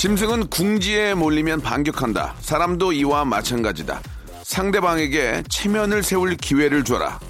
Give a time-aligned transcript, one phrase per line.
[0.00, 2.34] 짐승은 궁지에 몰리면 반격한다.
[2.40, 4.00] 사람도 이와 마찬가지다.
[4.44, 7.20] 상대방에게 체면을 세울 기회를 줘라.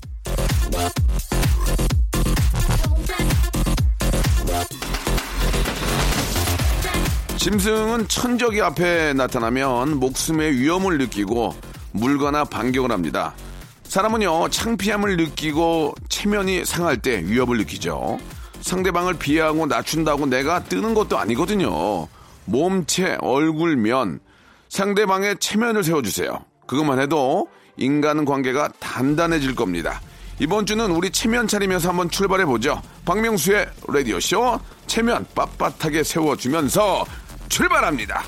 [7.39, 11.57] 짐승은 천적이 앞에 나타나면 목숨의 위험을 느끼고
[11.91, 13.35] 물거나 반격을 합니다.
[13.83, 18.21] 사람은요, 창피함을 느끼고 체면이 상할 때 위협을 느끼죠.
[18.61, 22.07] 상대방을 비하고 낮춘다고 내가 뜨는 것도 아니거든요.
[22.45, 24.21] 몸체, 얼굴 면
[24.69, 26.45] 상대방의 체면을 세워주세요.
[26.67, 30.01] 그것만 해도 인간 관계가 단단해질 겁니다.
[30.39, 32.81] 이번 주는 우리 체면 차리면서 한번 출발해 보죠.
[33.05, 37.05] 박명수의 라디오 쇼 체면 빳빳하게 세워주면서
[37.49, 38.23] 출발합니다.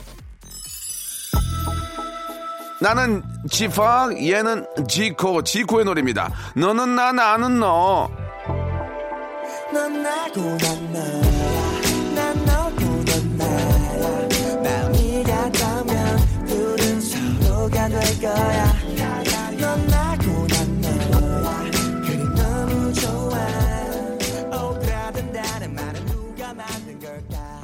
[2.83, 6.31] 나는 지팍, 얘는 지코, 지코의 노래입니다.
[6.57, 8.11] 너는 나, 나는 너.
[9.73, 11.32] 넌 나고 난너
[17.89, 18.73] 될 거야
[27.03, 27.63] 걸까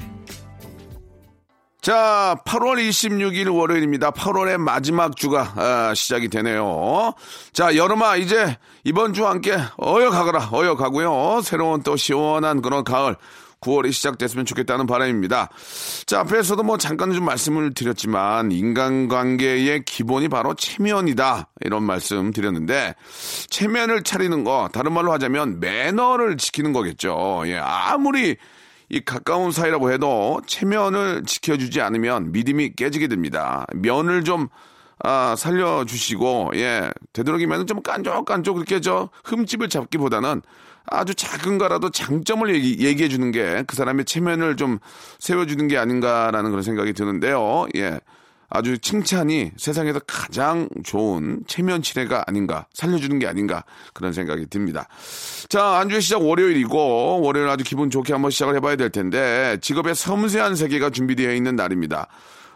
[1.80, 4.10] 자, 8월 26일 월요일입니다.
[4.10, 7.14] 8월의 마지막 주가 아, 시작이 되네요.
[7.52, 10.50] 자, 여름아 이제 이번 주와 함께 어여 가거라.
[10.52, 11.40] 어여 가고요.
[11.42, 13.16] 새로운 또 시원한 그런 가을
[13.60, 15.48] 9월이 시작됐으면 좋겠다는 바람입니다.
[16.06, 21.48] 자, 앞에서도 뭐 잠깐 좀 말씀을 드렸지만 인간관계의 기본이 바로 체면이다.
[21.64, 22.94] 이런 말씀 드렸는데
[23.48, 27.42] 체면을 차리는 거 다른 말로 하자면 매너를 지키는 거겠죠.
[27.46, 28.36] 예, 아무리
[28.90, 33.66] 이 가까운 사이라고 해도 체면을 지켜주지 않으면 믿음이 깨지게 됩니다.
[33.74, 34.48] 면을 좀
[35.04, 40.42] 아, 살려주시고, 예, 되도록이면 좀 깐족깐족 그렇게 저 흠집을 잡기보다는
[40.90, 44.78] 아주 작은 거라도 장점을 얘기, 해 주는 게 그 사람의 체면을 좀
[45.18, 47.66] 세워주는 게 아닌가라는 그런 생각이 드는데요.
[47.76, 48.00] 예.
[48.50, 54.88] 아주 칭찬이 세상에서 가장 좋은 체면 치레가 아닌가, 살려주는 게 아닌가, 그런 생각이 듭니다.
[55.50, 60.56] 자, 안주의 시작 월요일이고, 월요일 아주 기분 좋게 한번 시작을 해봐야 될 텐데, 직업의 섬세한
[60.56, 62.06] 세계가 준비되어 있는 날입니다.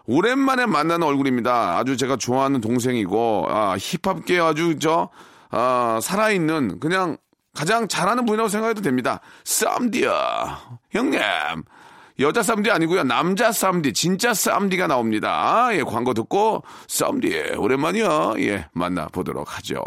[0.07, 1.77] 오랜만에 만나는 얼굴입니다.
[1.77, 5.11] 아주 제가 좋아하는 동생이고, 아, 힙합계 아주 저,
[5.51, 7.19] 아, 살아있는, 그냥
[7.55, 9.21] 가장 잘하는 분이라고 생각해도 됩니다.
[9.45, 10.79] 쌈디야.
[10.91, 11.21] 형님.
[12.21, 13.05] 여자 쌈디 아니고요.
[13.05, 15.69] 남자 쌈디, 진짜 쌈디가 나옵니다.
[15.73, 18.35] 예, 광고 듣고 쌈디 오랜만이요.
[18.39, 19.83] 예, 만나보도록 하죠.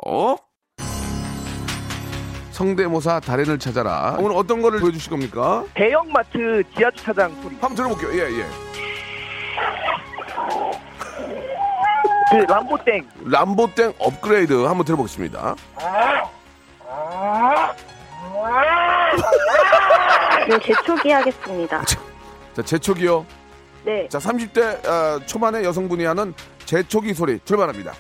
[2.51, 4.15] 성대모사 달인을 찾아라.
[4.19, 5.63] 오늘 어떤 거를 보여주실 겁니까?
[5.75, 7.55] 대형마트 지하주차장 소리.
[7.55, 8.13] 한번 들어볼게요.
[8.13, 8.45] 예, 예.
[12.31, 13.07] 그 람보땡.
[13.25, 15.55] 람보땡 업그레이드 한번 들어보겠습니다.
[20.49, 21.81] 네, 재초기 하겠습니다.
[21.83, 23.25] 자, 제초기요.
[23.83, 24.07] 네.
[24.09, 26.33] 자, 30대 어, 초반의 여성분이 하는
[26.65, 27.93] 제초기 소리 출발합니다.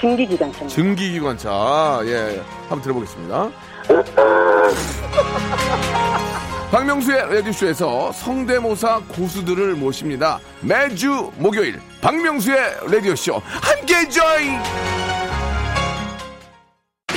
[0.00, 0.66] 중기기관차.
[0.66, 2.00] 증기기관차.
[2.04, 3.50] 예, 한번 들어보겠습니다.
[6.70, 10.38] 박명수의 라디오쇼에서 성대모사 고수들을 모십니다.
[10.60, 15.09] 매주 목요일 박명수의 라디오쇼 함께 join!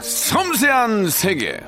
[0.00, 1.60] 섬세한 세계.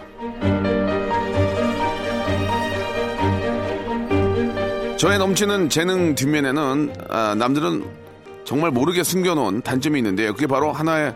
[4.97, 7.85] 저의 넘치는 재능 뒷면에는 아, 남들은
[8.45, 10.33] 정말 모르게 숨겨놓은 단점이 있는데요.
[10.35, 11.15] 그게 바로 하나의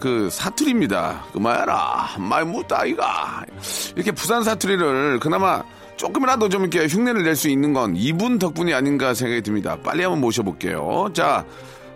[0.00, 1.24] 그 사투리입니다.
[1.32, 3.44] 그 말라 말 못다이가
[3.94, 5.62] 이렇게 부산 사투리를 그나마
[5.96, 9.76] 조금이라도 좀 이렇게 흉내를 낼 수 있는 건 이분 덕분이 아닌가 생각이 듭니다.
[9.82, 11.08] 빨리 한번 모셔볼게요.
[11.14, 11.44] 자,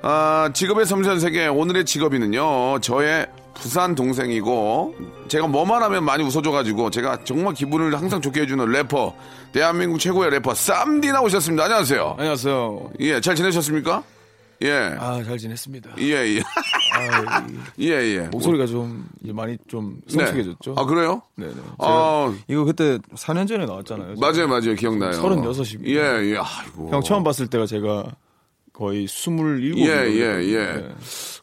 [0.02, 2.80] 아, 직업의 섬세한 세계 오늘의 직업인은요.
[2.80, 3.26] 저의
[3.60, 4.94] 부산 동생이고
[5.28, 9.14] 제가 뭐만 하면 많이 웃어줘가지고 제가 정말 기분을 항상 좋게 해주는 래퍼
[9.52, 11.64] 대한민국 최고의 래퍼 쌈디 나오셨습니다.
[11.64, 12.16] 안녕하세요.
[12.18, 12.90] 안녕하세요.
[13.00, 14.02] 예, 잘 지내셨습니까?
[14.62, 14.94] 예.
[14.98, 15.90] 아, 잘 지냈습니다.
[15.98, 16.40] 예, 예.
[16.94, 17.46] 아,
[17.76, 18.20] 이 예, 예.
[18.30, 20.24] 목소리가 좀 많이 좀 네.
[20.24, 20.74] 성숙해졌죠.
[20.76, 21.22] 아, 그래요?
[21.36, 21.52] 네네.
[21.52, 24.16] 제가 아, 이거 그때 4년 전에 나왔잖아요.
[24.18, 24.74] 맞아요, 맞아요.
[24.74, 25.12] 기억나요.
[25.12, 25.86] 36입니다.
[25.86, 26.36] 예, 예.
[26.36, 26.90] 아이고.
[26.90, 28.04] 형 처음 봤을 때가 제가
[28.80, 29.76] 거의 27.
[29.76, 30.88] 예, 예, 예.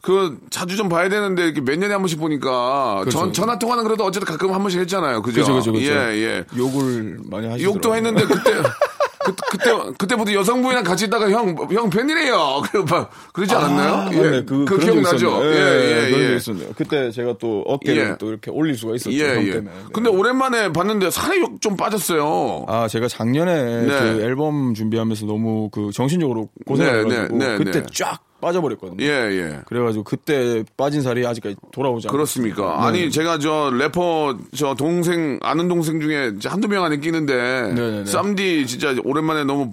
[0.02, 3.16] 그 자주 좀 봐야 되는데 이렇게 몇 년에 한 번씩 보니까 그렇죠.
[3.16, 5.22] 전 전화 통화는 그래도 어쨌든 가끔 한 번씩 했잖아요.
[5.22, 5.42] 그죠?
[5.42, 5.84] 그죠, 그죠, 그죠.
[5.84, 6.44] 예, 예.
[6.56, 7.62] 욕을 많이 하시더라고요.
[7.62, 8.50] 욕도 했는데 그때
[9.24, 12.62] 그, 그때 그때부터 여성분이랑 같이 있다가 형 형 팬이래요.
[12.70, 13.94] 그래 막 그러지 않았나요?
[13.94, 14.42] 아, 예.
[14.44, 15.40] 그, 그 기억나죠?
[15.44, 16.36] 예, 예, 적 예.
[16.36, 16.68] 있었네요.
[16.76, 18.16] 그때 제가 또 어깨를 예.
[18.18, 19.16] 또 이렇게 올릴 수가 있었죠.
[19.16, 19.52] 예, 형 예.
[19.52, 19.70] 때문에.
[19.70, 19.82] 네.
[19.92, 22.66] 근데 오랜만에 봤는데 살이 좀 빠졌어요.
[22.68, 23.86] 아, 제가 작년에 네.
[23.86, 27.86] 그 앨범 준비하면서 너무 그 정신적으로 고생해가지고 네, 네, 네, 그때 네.
[27.92, 29.04] 쫙 빠져버렸거든요.
[29.04, 29.60] 예, 예.
[29.66, 32.12] 그래가지고 그때 빠진 살이 아직까지 돌아오지 않았어요.
[32.16, 32.78] 그렇습니까?
[32.80, 32.86] 네.
[32.86, 37.34] 아니 제가 저 래퍼 저 동생 아는 동생 중에 한두 명 안에 끼는데
[37.74, 38.04] 네네네.
[38.06, 39.70] 쌈디 진짜 오랜만에 너무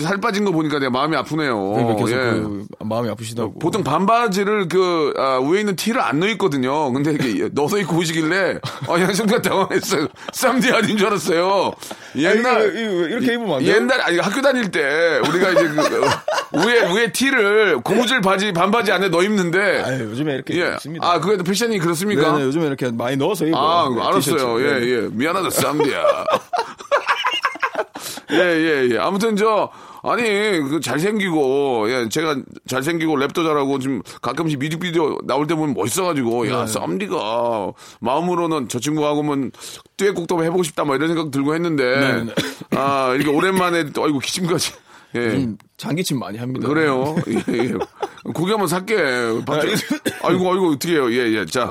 [0.00, 1.72] 살 빠진 거 보니까 내가 마음이 아프네요.
[1.72, 2.14] 그러니까 예.
[2.40, 3.58] 그 마음이 아프시다고.
[3.58, 6.92] 보통 반바지를 그 아, 위에 있는 티를 안 넣어 있거든요.
[6.92, 10.08] 근데 이렇게 넣어서 입고 오시길래 아, 양 순간 당황했어요.
[10.34, 11.72] 쌈디 아닌 줄 알았어요.
[12.16, 13.76] 옛날 아, 이거, 이거 이렇게 입으면 안 돼요?
[13.76, 19.08] 옛날 아니 학교 다닐 때 우리가 이제 그 위에 위에 티를 고무줄 바지 반바지 안에
[19.08, 20.72] 넣어 입는데 아, 요즘에 이렇게 예.
[20.74, 21.10] 입습니다.
[21.10, 22.32] 아, 그래도 패션이 그렇습니까?
[22.32, 23.62] 네네, 요즘에 이렇게 많이 넣어서 입어요.
[23.62, 24.20] 아, 네, 알았어요.
[24.20, 24.44] 티셔츠.
[24.64, 24.86] 예, 네.
[24.86, 25.08] 예.
[25.10, 26.02] 미안하다, 쌈디야.
[28.30, 28.98] 예, 예, 예.
[28.98, 29.70] 아무튼 저,
[30.02, 32.36] 아니, 그 잘생기고, 예, 제가
[32.68, 36.52] 잘생기고 랩도 잘하고 지금 가끔씩 뮤직비디오 나올 때 보면 멋있어가지고, 네.
[36.52, 39.52] 야, 쌈디가 마음으로는 저 친구하고는
[39.96, 42.32] 듀엣곡도 해보고 싶다, 뭐 이런 생각 들고 했는데, 네, 네.
[42.76, 44.72] 아, 이렇게 오랜만에 또, 아이고, 기침까지.
[45.14, 45.26] 예.
[45.26, 46.68] 요즘 장기침 많이 합니다.
[46.68, 47.16] 그래요.
[47.28, 47.74] 예, 예.
[48.32, 48.96] 고기 한번 살게.
[50.22, 51.10] 아이고, 아이고, 어떻게 해요.
[51.12, 51.46] 예, 예.
[51.46, 51.70] 자.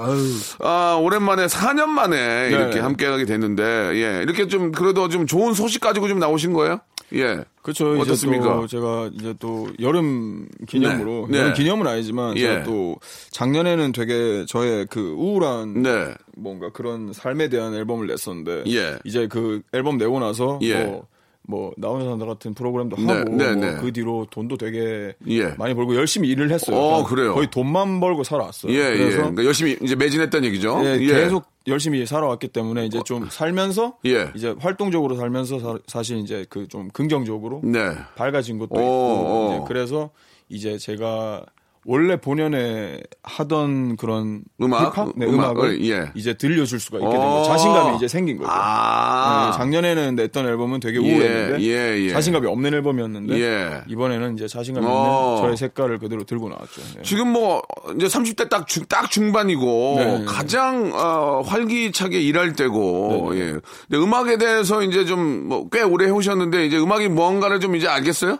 [0.59, 2.79] 아, 오랜만에 4년 만에 이렇게 네.
[2.79, 3.63] 함께 하게 됐는데,
[3.95, 4.21] 예.
[4.23, 6.79] 이렇게 좀, 그래도 좀 좋은 소식 가지고 좀 나오신 거예요?
[7.13, 7.43] 예.
[7.61, 7.93] 그렇죠.
[7.95, 8.55] 이제 어떻습니까?
[8.55, 11.37] 또 제가 이제 또 여름 기념으로 네.
[11.37, 11.57] 여름 네.
[11.57, 12.41] 기념은 아니지만 예.
[12.41, 12.97] 제가 또
[13.31, 16.13] 작년에는 되게 저의 그 우울한 네.
[16.35, 18.97] 뭔가 그런 삶에 대한 앨범을 냈었는데 예.
[19.05, 20.83] 이제 그 앨범 내고 나서 예.
[20.83, 21.07] 뭐,
[21.49, 23.75] 뭐 나오는 사람들 같은 프로그램도 네, 하고 네, 뭐 네.
[23.79, 25.45] 그 뒤로 돈도 되게 예.
[25.57, 26.77] 많이 벌고 열심히 일을 했어요.
[26.77, 27.33] 어, 그래요?
[27.33, 28.71] 거의 돈만 벌고 살아왔어요.
[28.71, 28.97] 예, 예.
[28.97, 30.81] 그래서 그러니까 열심히 이제 매진했다는 얘기죠?
[30.83, 31.07] 예, 예.
[31.07, 34.29] 계속 열심히 살아왔기 때문에 이제 좀 살면서 예.
[34.35, 37.91] 이제 활동적으로 살면서 사, 실 이제 그 좀 긍정적으로 네.
[38.15, 39.53] 밝아진 것도 오, 있고 오.
[39.53, 40.09] 이제 그래서
[40.49, 41.45] 이제 제가
[41.89, 44.93] 원래 본연에 하던 그런 음악?
[44.93, 45.13] 힙합?
[45.15, 46.11] 네, 음악을, 음악을 예.
[46.15, 47.25] 이제 들려줄 수가 있게 된 어.
[47.25, 47.43] 거예요.
[47.45, 48.49] 자신감이 이제 생긴 거죠.
[48.51, 49.51] 아.
[49.51, 52.09] 네, 작년에는 냈던 앨범은 되게 예, 우울했는데 예, 예.
[52.09, 53.81] 자신감이 없는 앨범이었는데 예.
[53.87, 55.37] 이번에는 이제 자신감 있는 어.
[55.39, 56.81] 저의 색깔을 그대로 들고 나왔죠.
[56.97, 57.01] 네.
[57.03, 57.61] 지금 뭐
[57.95, 60.25] 이제 30대 딱, 중, 딱 중반이고 네.
[60.25, 63.39] 가장 어, 활기차게 일할 때고 네.
[63.39, 63.45] 예.
[63.87, 68.37] 근데 음악에 대해서 이제 좀 뭐 꽤 오래 해오셨는데 이제 음악이 뭔가를 좀 이제 알겠어요?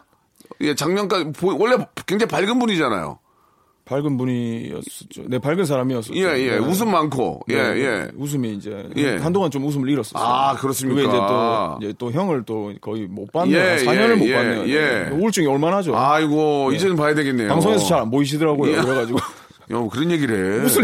[0.62, 3.20] 예, 작년까지 보- 원래 굉장히 밝은 분이잖아요.
[3.88, 5.24] 밝은 분이었었죠.
[5.28, 6.16] 네, 밝은 사람이었었죠.
[6.16, 6.52] 예, 예.
[6.52, 6.58] 네.
[6.58, 7.42] 웃음 많고.
[7.50, 8.08] 예, 네, 예.
[8.18, 9.16] 웃음이 이제 예.
[9.18, 10.22] 한동안 좀 웃음을 잃었었어요.
[10.24, 11.02] 아, 그렇습니까?
[11.02, 13.58] 그게 이제 또 이제 또 형을 또 거의 못 봤네요.
[13.58, 14.68] 예, 4년을 예, 못 예, 봤네요.
[14.68, 15.10] 예.
[15.12, 15.96] 우울증이 얼마나 하죠.
[15.96, 17.48] 아이고, 이제는 봐야 되겠네요.
[17.50, 18.72] 방송에서 잘 안 보이시더라고요.
[18.74, 18.76] 예.
[18.82, 19.18] 그래가지고
[19.72, 20.66] 야, 뭐 그런 얘기를 해.
[20.66, 20.84] 웃을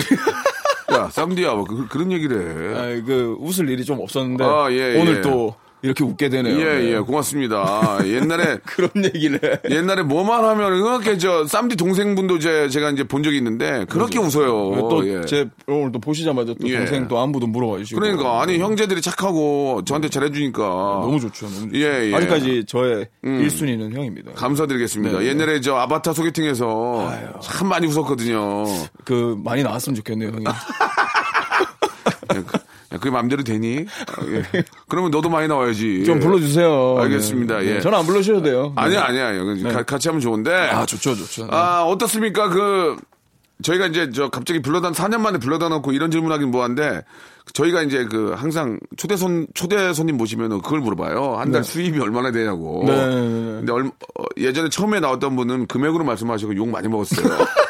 [0.94, 2.78] 야, 쌈디야, 뭐 그, 런 얘기를 해.
[2.78, 5.22] 아, 그 웃을 일이 좀 없었는데 아, 예, 오늘 예.
[5.22, 6.60] 또 이렇게 웃게 되네요.
[6.60, 6.94] 예, 네.
[6.94, 8.00] 예, 고맙습니다.
[8.08, 9.76] 옛날에 그런 얘기를 해.
[9.76, 14.88] 옛날에 뭐만 하면 그렇게 저 쌈디 동생분도 제, 제가 이제 본 적이 있는데 그렇게 웃어요.
[14.90, 15.46] 또제 예.
[15.68, 16.78] 오늘 또 보시자마자 또 예.
[16.78, 21.48] 동생 또 안부도 물어봐 주시고 그러니까 아니 형제들이 착하고 저한테 잘해 주니까 너무 좋죠.
[21.48, 21.78] 너무 좋죠.
[21.78, 22.16] 예, 예.
[22.16, 24.32] 아직까지 저의 1순위는 형입니다.
[24.34, 25.20] 감사드리겠습니다.
[25.20, 25.30] 네, 네.
[25.32, 27.12] 옛날에 저 아바타 소개팅에서
[27.42, 28.64] 참 많이 웃었거든요.
[29.04, 30.46] 그 많이 나왔으면 좋겠네요, 형이.
[33.04, 33.86] 야, 그- 야, 그게 마음대로 되니?
[34.08, 34.64] 아, 예.
[34.88, 36.04] 그러면 너도 많이 나와야지.
[36.06, 36.98] 좀 불러주세요.
[37.00, 37.60] 알겠습니다.
[37.60, 37.66] 네.
[37.66, 37.74] 예.
[37.76, 38.74] 네, 저는 안 불러주셔도 돼요.
[38.76, 38.82] 네.
[38.82, 39.34] 아니야, 아니야.
[39.74, 40.52] 가- 같이 하면 좋은데.
[40.54, 41.44] 아, 좋죠, 좋죠.
[41.46, 41.50] 네.
[41.52, 42.50] 아, 어떻습니까?
[42.50, 42.96] 그,
[43.62, 47.02] 저희가 이제 저 갑자기 불러다, 4년 만에 불러다 놓고 이런 질문하긴 뭐한데,
[47.54, 51.36] 저희가 이제 그 항상 초대 손, 초대 손님 모시면은 그걸 물어봐요.
[51.38, 52.84] 한달 수입이 얼마나 되냐고.
[52.88, 53.20] 네, 네, 네.
[53.60, 57.28] 근데 얼, 어, 예전에 처음에 나왔던 분은 금액으로 말씀하시고 욕 많이 먹었어요.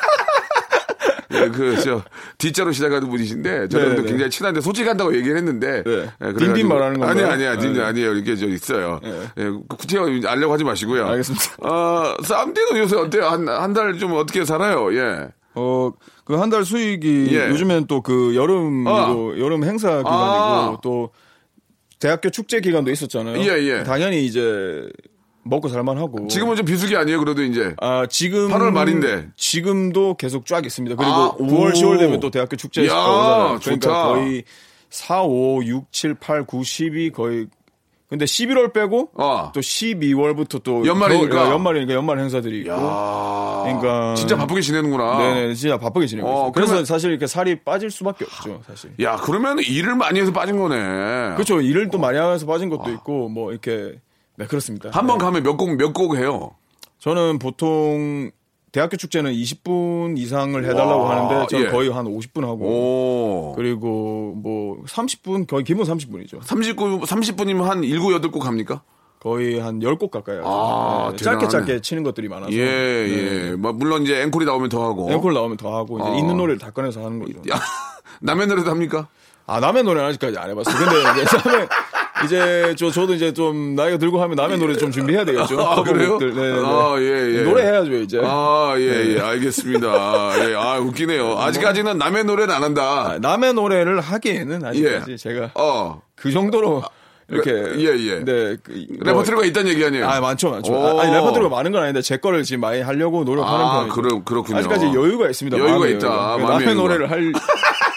[1.34, 2.02] 예, 그, 저,
[2.38, 4.08] D자로 시작하는 분이신데, 저는 네, 네.
[4.08, 6.10] 굉장히 친한데, 솔직한다고 얘기를 했는데, 네.
[6.24, 7.12] 예, 딘딘 말하는 건가요?
[7.28, 7.88] 아니, 아니야, 딘딘 네.
[7.88, 8.14] 아니에요.
[8.14, 9.00] 이렇게 저 있어요.
[9.38, 11.06] 예, 구체적으로 알려고 하지 마시고요.
[11.08, 11.46] 알겠습니다.
[11.68, 13.26] 어, 쌈디는 요새 어때요?
[13.28, 14.94] 한, 한 달 좀 어떻게 살아요?
[14.96, 15.28] 예.
[15.56, 15.92] 어,
[16.26, 17.50] 그 한 달 수익이 예.
[17.50, 19.40] 요즘엔 또 그 여름이고 아.
[19.40, 20.78] 여름 행사 기간이고 아.
[20.82, 21.10] 또
[22.00, 23.38] 대학교 축제 기간도 있었잖아요.
[23.40, 23.84] 예, 예.
[23.84, 24.88] 당연히 이제
[25.44, 26.28] 먹고 살만하고.
[26.28, 27.76] 지금은 좀 비수기 아니에요, 그래도 이제.
[27.82, 29.28] 아, 지금 8월 말인데.
[29.36, 30.96] 지금도 계속 쫙 있습니다.
[30.96, 31.74] 그리고 아, 9월, 오.
[31.74, 33.60] 10월 되면 또 대학교 축제 야, 오잖아요.
[33.62, 34.04] 그러니까 좋다.
[34.14, 34.44] 거의
[34.90, 37.48] 4, 5, 6, 7, 8, 9, 10이 거의
[38.10, 39.52] 근데 11월 빼고 어.
[39.56, 41.36] 또 12월부터 또 연말이니까.
[41.36, 42.72] 겨울- 연말이니까 연말 행사들이 있고.
[42.74, 45.18] 아, 그러니까 진짜 바쁘게 지내는구나.
[45.18, 46.52] 네네, 진짜 바쁘게 지내고 어.
[46.52, 48.92] 그래서 그러면- 사실 이렇게 살이 빠질 수밖에 없죠, 사실.
[49.02, 51.34] 야, 그러면 일을 많이 해서 빠진 거네.
[51.34, 51.60] 그렇죠.
[51.60, 53.96] 일을 또 많이 하면서 빠진 것도 있고, 뭐, 이렇게.
[54.38, 54.90] 네, 그렇습니다.
[54.92, 55.26] 한번 네.
[55.26, 56.52] 가면 몇 곡, 몇 곡 해요?
[57.00, 58.32] 저는 보통
[58.72, 61.70] 대학교 축제는 20분 이상을 해달라고 와, 하는데, 저는 예.
[61.70, 62.66] 거의 한 50분 하고.
[62.66, 63.54] 오.
[63.56, 65.46] 그리고 뭐, 30분?
[65.48, 66.40] 거의 기본 30분이죠.
[66.42, 68.82] 30분, 30분이면 한 7, 8곡 합니까?
[69.20, 70.48] 거의 한 10곡 가까이 하죠.
[70.50, 71.48] 아, 네, 짧게.
[71.48, 72.52] 짧게 치는 것들이 많아서.
[72.52, 73.10] 예, 네.
[73.52, 73.52] 예.
[73.56, 75.12] 뭐, 물론 이제 앵콜이 나오면 더 하고.
[75.12, 76.16] 앵콜 나오면 더 하고, 이제 어.
[76.16, 77.38] 있는 노래를 다 꺼내서 하는 거죠.
[77.54, 77.60] 야,
[78.22, 79.08] 남의 노래도 합니까?
[79.46, 80.76] 아, 남의 노래는 아직까지 안 해봤어요.
[80.76, 81.68] 근데 이제 남의,
[82.26, 85.60] 이제 저, 저도 이제 좀 나이가 들고 하면 남의 노래 좀 준비해야 되겠죠.
[85.62, 86.18] 아, 그래요?
[86.18, 86.34] 커버곡들.
[86.36, 86.62] 네, 네.
[86.66, 87.42] 아, 예, 예.
[87.44, 88.22] 노래 해야죠, 이제.
[88.24, 89.20] 아, 예, 예.
[89.20, 90.50] 알겠습니다.
[90.50, 91.38] 예, 아, 웃기네요.
[91.40, 92.84] 아직까지는 남의 노래는 안 한다.
[93.12, 95.18] 아, 남의 노래를 하기에는 아직까지 예.
[95.18, 96.02] 제가 어.
[96.16, 96.84] 그 정도로
[97.30, 98.20] 이렇게 레- 예, 예.
[98.24, 100.08] 네, 그, 뭐- 레퍼토리가 있다는 얘기 아니에요?
[100.08, 101.00] 아 많죠 많죠 오.
[101.00, 104.24] 아, 니 레퍼토리가 많은 건 아닌데 제 거를 지금 많이 하려고 노력하는 아, 편이죠 그럼-
[104.26, 104.58] 그렇군요.
[104.60, 106.38] 아직까지 여유가 있습니다 여유가 있다.
[106.38, 106.76] 남의.
[106.76, 107.32] 노래를 할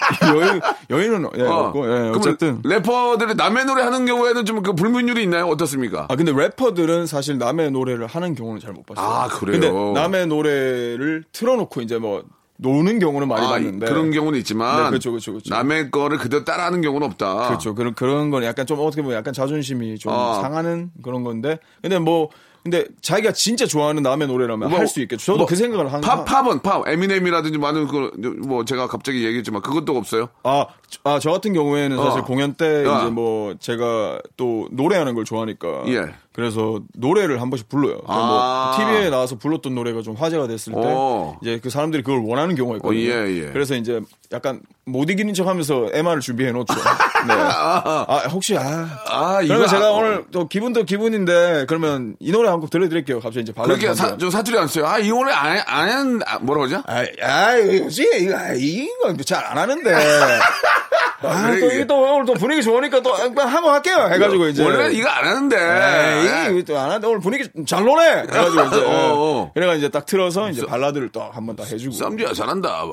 [0.35, 0.59] 여유
[0.89, 1.53] 여유는 예, 어.
[1.67, 5.45] 없고 예, 어쨌든 래퍼들이 남의 노래 하는 경우에는 좀 그 불문율이 있나요?
[5.47, 6.07] 어떻습니까?
[6.09, 9.05] 아 근데 래퍼들은 사실 남의 노래를 하는 경우는 잘 못 봤어요.
[9.05, 9.59] 아, 그래요?
[9.59, 12.23] 근데 남의 노래를 틀어놓고 이제 뭐
[12.59, 15.53] 노는 경우는 많이 아, 봤는데 그런 경우는 있지만 네, 그렇죠, 그렇죠, 그렇죠.
[15.53, 17.47] 남의 거를 그대로 따라하는 경우는 없다.
[17.49, 17.75] 그렇죠.
[17.75, 20.39] 그런 그런 건 약간 좀 어떻게 보면 약간 자존심이 좀 아.
[20.41, 21.59] 상하는 그런 건데.
[21.81, 22.29] 근데 뭐
[22.69, 25.23] 근데 자기가 진짜 좋아하는 남의 노래라면 뭐, 할수 있겠죠.
[25.25, 26.01] 저도 뭐, 그 생각을 한.
[26.01, 28.11] 팝, 팝은 팝, 에미넴이라든지 많은 그
[28.47, 30.29] 뭐 제가 갑자기 얘기했지만 그것도 없어요.
[30.43, 32.23] 아, 저- 아, 저 같은 경우에는 사실 어.
[32.25, 33.01] 공연 때 야.
[33.01, 35.83] 이제 뭐 제가 또 노래하는 걸 좋아하니까.
[35.87, 36.01] 예.
[36.37, 37.97] 그래서 노래를 한 번씩 불러요.
[38.05, 38.75] 아.
[38.77, 41.35] 뭐 TV에 나와서 불렀던 노래가 좀 화제가 됐을 때 어.
[41.41, 42.99] 이제 그 사람들이 그걸 원하는 경우가 있거든요.
[42.99, 43.51] 어, 예, 예.
[43.51, 43.99] 그래서 이제
[44.31, 46.75] 약간 못 이기는 척하면서 MR을 준비해 놓죠.
[47.27, 47.33] 네.
[47.33, 48.61] 아, 혹시 아,
[49.09, 53.19] 아, 그러면 이거 제가 아- 오늘 또 기분도 기분인데 그러면 이 노래 한 곡 들려드릴게요.
[53.19, 54.19] 갑자기 이제 발라드 그렇게 한 사, 번.
[54.19, 54.85] 좀 사투리 안 써요.
[54.85, 56.83] 아, 이 노래 안, 안, 한, 아, 뭐라 그러죠?
[56.85, 58.07] 아, 아, 이거지?
[58.19, 59.91] 이거, 아, 이건 잘 안 하는데.
[61.23, 64.07] 아, 그래, 또, 이게- 또 오늘 또 분위기 좋으니까 또 한번 할게요.
[64.11, 64.63] 해가지고 이제.
[64.63, 66.51] 원래 이거 안 하는데.
[66.51, 68.19] 이게 또 안 하는데 오늘 분위기 잘 노네!
[68.29, 68.75] 해가지고 이제.
[68.85, 69.51] 어, 어.
[69.53, 71.93] 그래가 이제 딱 틀어서 이제 발라드를 또 한번 딱 해주고.
[71.95, 72.83] 쌈디야 잘한다.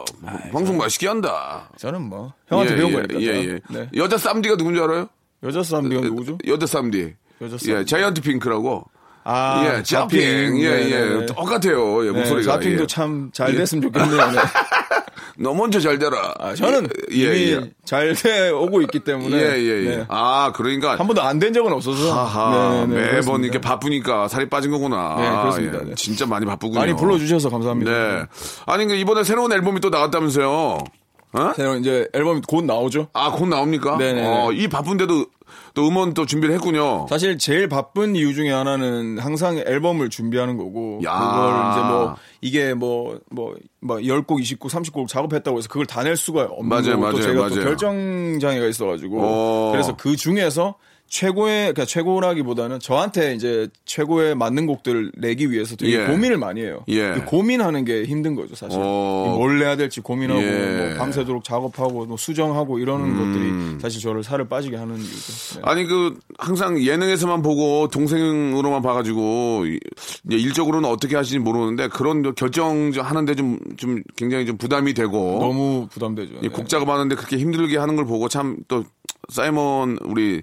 [0.53, 1.69] 방송 맛있게 한다.
[1.77, 3.21] 저는 뭐, 형한테 예, 배운 예, 거니까.
[3.21, 3.27] 예.
[3.27, 3.61] 예.
[3.69, 3.89] 네.
[3.97, 5.09] 여자 쌈디가 누군지 알아요?
[5.43, 6.39] 여자 쌈디가 누구죠?
[6.47, 7.15] 여자 쌈디.
[7.43, 7.87] 여자 예, 쌈디.
[7.87, 8.85] 자이언트 핑크라고.
[9.27, 10.21] 아, 예, 자핑.
[10.61, 10.99] 예, 네, 예.
[11.01, 11.27] 네, 네.
[11.27, 12.07] 똑같아요.
[12.07, 12.53] 예, 네, 목소리가.
[12.55, 12.87] 자핑도 예.
[12.87, 14.21] 참잘 됐으면 좋겠네요.
[15.37, 15.43] 네.
[15.45, 16.33] 너 먼저 잘 되라.
[16.39, 17.71] 아, 저는 예, 이미 예.
[17.85, 19.37] 잘돼 오고 있기 때문에.
[19.37, 19.97] 예, 예, 예.
[19.97, 20.05] 네.
[20.09, 20.93] 아, 그러니까.
[20.97, 22.13] 한 번도 안 된 적은 없어서.
[22.15, 23.45] 하하, 네, 네, 네, 매번 그렇습니다.
[23.45, 25.17] 이렇게 바쁘니까 살이 빠진 거구나.
[25.19, 25.79] 네, 그렇습니다.
[25.81, 25.95] 예, 네.
[25.97, 26.79] 진짜 많이 바쁘군요.
[26.81, 27.91] 많이 불러주셔서 감사합니다.
[27.91, 28.23] 네.
[28.67, 30.79] 아니, 그 이번에 새로운 앨범이 또 나왔다면서요?
[31.37, 31.53] 어?
[31.57, 33.09] 새로 이제 앨범이 곧 나오죠.
[33.13, 33.97] 아, 곧 나옵니까?
[33.99, 34.25] 네네.
[34.25, 35.27] 어, 이 바쁜데도
[35.75, 37.07] 또 음원 또 준비를 했군요.
[37.11, 41.13] 사실 제일 바쁜 이유 중에 하나는 항상 앨범을 준비하는 거고 야.
[41.13, 46.69] 그걸 이제 뭐 이게 뭐뭐뭐 10곡, 20곡, 30곡 작업했다고 해서 그걸 다 낼 수가 없는
[46.69, 47.55] 맞아요, 거고 맞아요, 또 제가 맞아요.
[47.57, 49.71] 또 결정 장애가 있어 가지고 어.
[49.73, 50.77] 그래서 그 중에서
[51.09, 56.07] 최고의 그러니까 최고라기보다는 저한테 이제 최고의 맞는 곡들을 내기 위해서 되게 예.
[56.07, 56.85] 고민을 많이 해요.
[56.89, 57.13] 예.
[57.13, 58.79] 그 고민하는 게 힘든 거죠, 사실.
[58.83, 59.35] 어.
[59.37, 60.89] 뭘 내야 될지 고민하고 예.
[60.89, 63.71] 뭐 밤새도록 작업하고 뭐 수정하고 이러는 음.
[63.73, 65.55] 것들이 사실 저를 살을 빠지게 하는 이유죠.
[65.57, 65.61] 네.
[65.63, 69.67] 아니 그 항상 예능에서만 보고 동생으로만 봐가지고
[70.29, 76.35] 일적으로는 어떻게 하시는지 모르는데 그런 결정 하는데 좀 좀 굉장히 좀 부담이 되고 너무 부담되죠.
[76.37, 76.49] 이 네.
[76.49, 78.85] 곡 작업하는데 그렇게 힘들게 하는 걸 보고 참 또
[79.29, 80.43] 사이먼 우리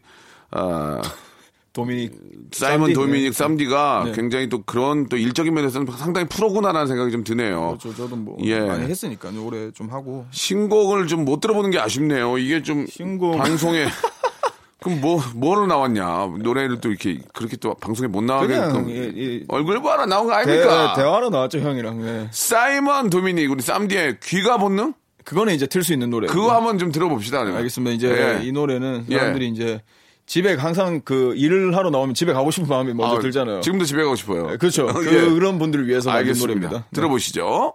[0.52, 1.02] 아
[1.74, 2.12] 도미닉
[2.52, 2.94] 사이먼 쌈디?
[2.94, 3.32] 도미닉 네.
[3.32, 4.12] 쌈디가 네.
[4.12, 7.78] 굉장히 또 그런 또 일적인 면에서는 상당히 프로구나라는 생각이 좀 드네요.
[7.80, 7.96] 그렇죠.
[7.96, 8.60] 저도 뭐 예.
[8.60, 12.38] 많이 했으니까 올해 좀 하고 신곡을 좀 못 들어보는 게 아쉽네요.
[12.40, 13.38] 이게 좀 신곡.
[13.38, 13.86] 방송에
[14.82, 19.44] 그럼 뭐 뭐로 나왔냐 노래를 또 이렇게 그렇게 또 방송에 못 나가게끔 예, 예.
[19.48, 20.94] 얼굴 봐라 나온 거 대, 아닙니까?
[20.96, 22.02] 대 화로 나왔죠 형이랑.
[22.04, 22.28] 네.
[22.32, 24.94] 사이먼 도미닉 우리 쌈디의 귀가 본능
[25.24, 26.28] 그거는 이제 틀 수 있는 노래.
[26.28, 27.42] 그거 한번 좀 들어봅시다.
[27.42, 27.92] 알겠습니다.
[27.94, 28.46] 이제 예.
[28.46, 29.18] 이 노래는 예.
[29.20, 29.82] 사람들이 이제
[30.26, 33.62] 집에 항상 그 일을 하러 나오면 집에 가고 싶은 마음이 먼저 아, 들잖아요.
[33.62, 34.48] 지금도 집에 가고 싶어요.
[34.52, 34.88] 네, 그렇죠.
[34.88, 35.30] 그, 예.
[35.30, 36.54] 그 런 분들을 위해서 만든 알겠습니다.
[36.54, 36.86] 노래입니다.
[36.90, 36.96] 네.
[36.96, 37.74] 들어보시죠.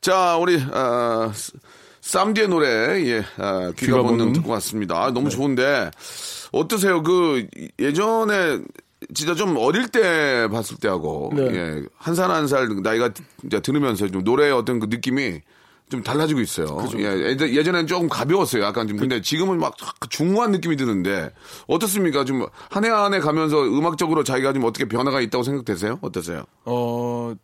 [0.00, 1.32] 자, 우리 아,
[2.00, 2.66] 쌈디의 노래
[3.06, 4.32] 예, 아, 귀가 귀가 본능.
[4.32, 5.02] 듣고 왔습니다.
[5.04, 5.90] 아, 너무 좋은데
[6.52, 7.02] 어떠세요?
[7.02, 7.46] 그
[7.78, 8.58] 예전에
[9.14, 11.42] 진짜 좀 어릴 때 봤을 때하고 네.
[11.42, 13.10] 예, 한 살 한 살 나이가
[13.44, 15.40] 이제 들으면서 좀 노래의 어떤 그 느낌이
[15.90, 16.66] 좀 달라지고 있어요.
[16.98, 18.62] 예, 예전- 예전에는 조금 가벼웠어요.
[18.64, 19.76] 약간 좀 근데 지금은 막
[20.08, 21.30] 중후한 느낌이 드는데
[21.66, 22.24] 어떻습니까?
[22.24, 25.98] 좀 한 해 한 해 가면서 음악적으로 자기가 좀 어떻게 변화가 있다고 생각되세요?
[26.00, 26.44] 어떠세요?
[26.64, 27.34] 어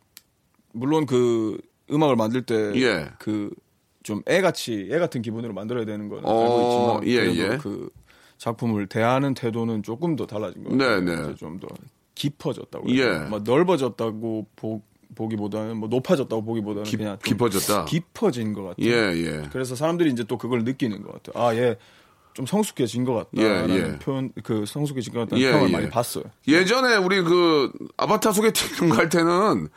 [0.72, 1.58] 물론 그
[1.92, 3.10] 음악을 만들 때 예.
[3.18, 7.58] 그좀 애같이 애 같은 기분으로 만들어야 되는 건 어, 알고 있지만 예, 예.
[7.58, 7.90] 그
[8.38, 10.98] 작품을 대하는 태도는 조금 더 달라진 것 네.
[11.00, 11.34] 네.
[11.36, 11.68] 좀더
[12.14, 13.00] 깊어졌다고 예.
[13.00, 13.18] 예.
[13.28, 14.82] 뭐 넓어졌다고 보,
[15.14, 17.84] 보기보다는 뭐 높아졌다고 보기보다는 깊- 그냥 좀 깊어졌다?
[17.86, 18.86] 깊어진 것 같아요.
[18.86, 19.42] 예, 예.
[19.52, 21.44] 그래서 사람들이 이제 또 그걸 느끼는 것 같아요.
[21.44, 23.98] 아, 얘좀 성숙해진 것 같다라는 예, 예.
[23.98, 25.72] 표현, 그 성숙해진 것 같다는 예, 평을 예.
[25.72, 26.24] 많이 봤어요.
[26.48, 29.68] 예전에 우리 그 아바타 소개팅 갈 때는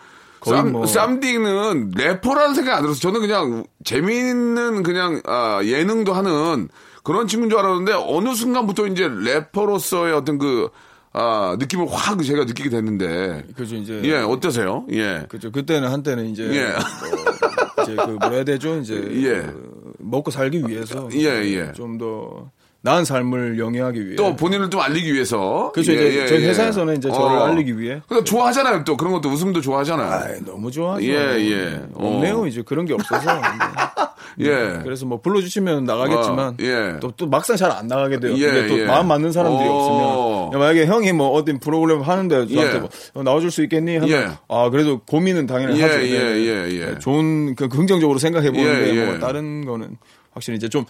[0.46, 6.68] 쌈, 뭐- 쌈디는 래퍼라는 생각이 안 들어서 저는 그냥 재미있는 그냥 아, 예능도 하는
[7.04, 10.70] 그런 친구인 줄 알았는데 어느 순간부터 이제 래퍼로서의 어떤 그
[11.14, 14.86] 아, 느낌을 확 제가 느끼게 됐는데 그죠 이제 예 어떠세요?
[14.92, 15.26] 예.
[15.30, 16.66] 그죠 그때는 한때는 이제 예.
[16.70, 19.42] 뭐 이제 그 뭐라 해야 되죠 이제 예.
[19.42, 21.72] 그 먹고 살기 위해서 예, 예.
[21.74, 22.50] 좀 더
[22.86, 26.50] 나은 삶을 영위하기 위해 또 본인을 좀 알리기 위해서 그렇죠 예, 이제 예, 저희 예.
[26.50, 27.46] 회사에서는 이제 저를 어.
[27.46, 30.12] 알리기 위해 근데 좋아하잖아요 또 그런 것도 웃음도 좋아하잖아요.
[30.12, 31.06] 아이, 너무 좋아하죠.
[31.06, 31.82] 예, 예.
[31.94, 32.48] 없네요 어.
[32.48, 33.30] 이제 그런 게 없어서
[34.40, 34.80] 예.
[34.84, 36.98] 그래서 뭐 불러주시면 나가겠지만 어, 예.
[37.00, 38.34] 또, 또 막상 잘 안 나가게 돼요.
[38.34, 38.86] 예, 이게 또 예.
[38.86, 39.74] 마음 맞는 사람들이 어.
[39.74, 42.80] 없으면 만약에 형이 뭐 어떤 프로그램 하는데 저한테 예.
[42.80, 43.98] 뭐 어, 나와줄 수 있겠니?
[43.98, 44.28] 하면 예.
[44.48, 45.96] 아 그래도 고민은 당연히 예, 하죠.
[46.06, 46.46] 예, 네.
[46.46, 46.86] 예, 예.
[46.86, 49.06] 네, 좋은 그 긍정적으로 생각해 보는데 예, 예.
[49.06, 49.98] 뭐 다른 거는
[50.32, 50.86] 확실히 이제 좀,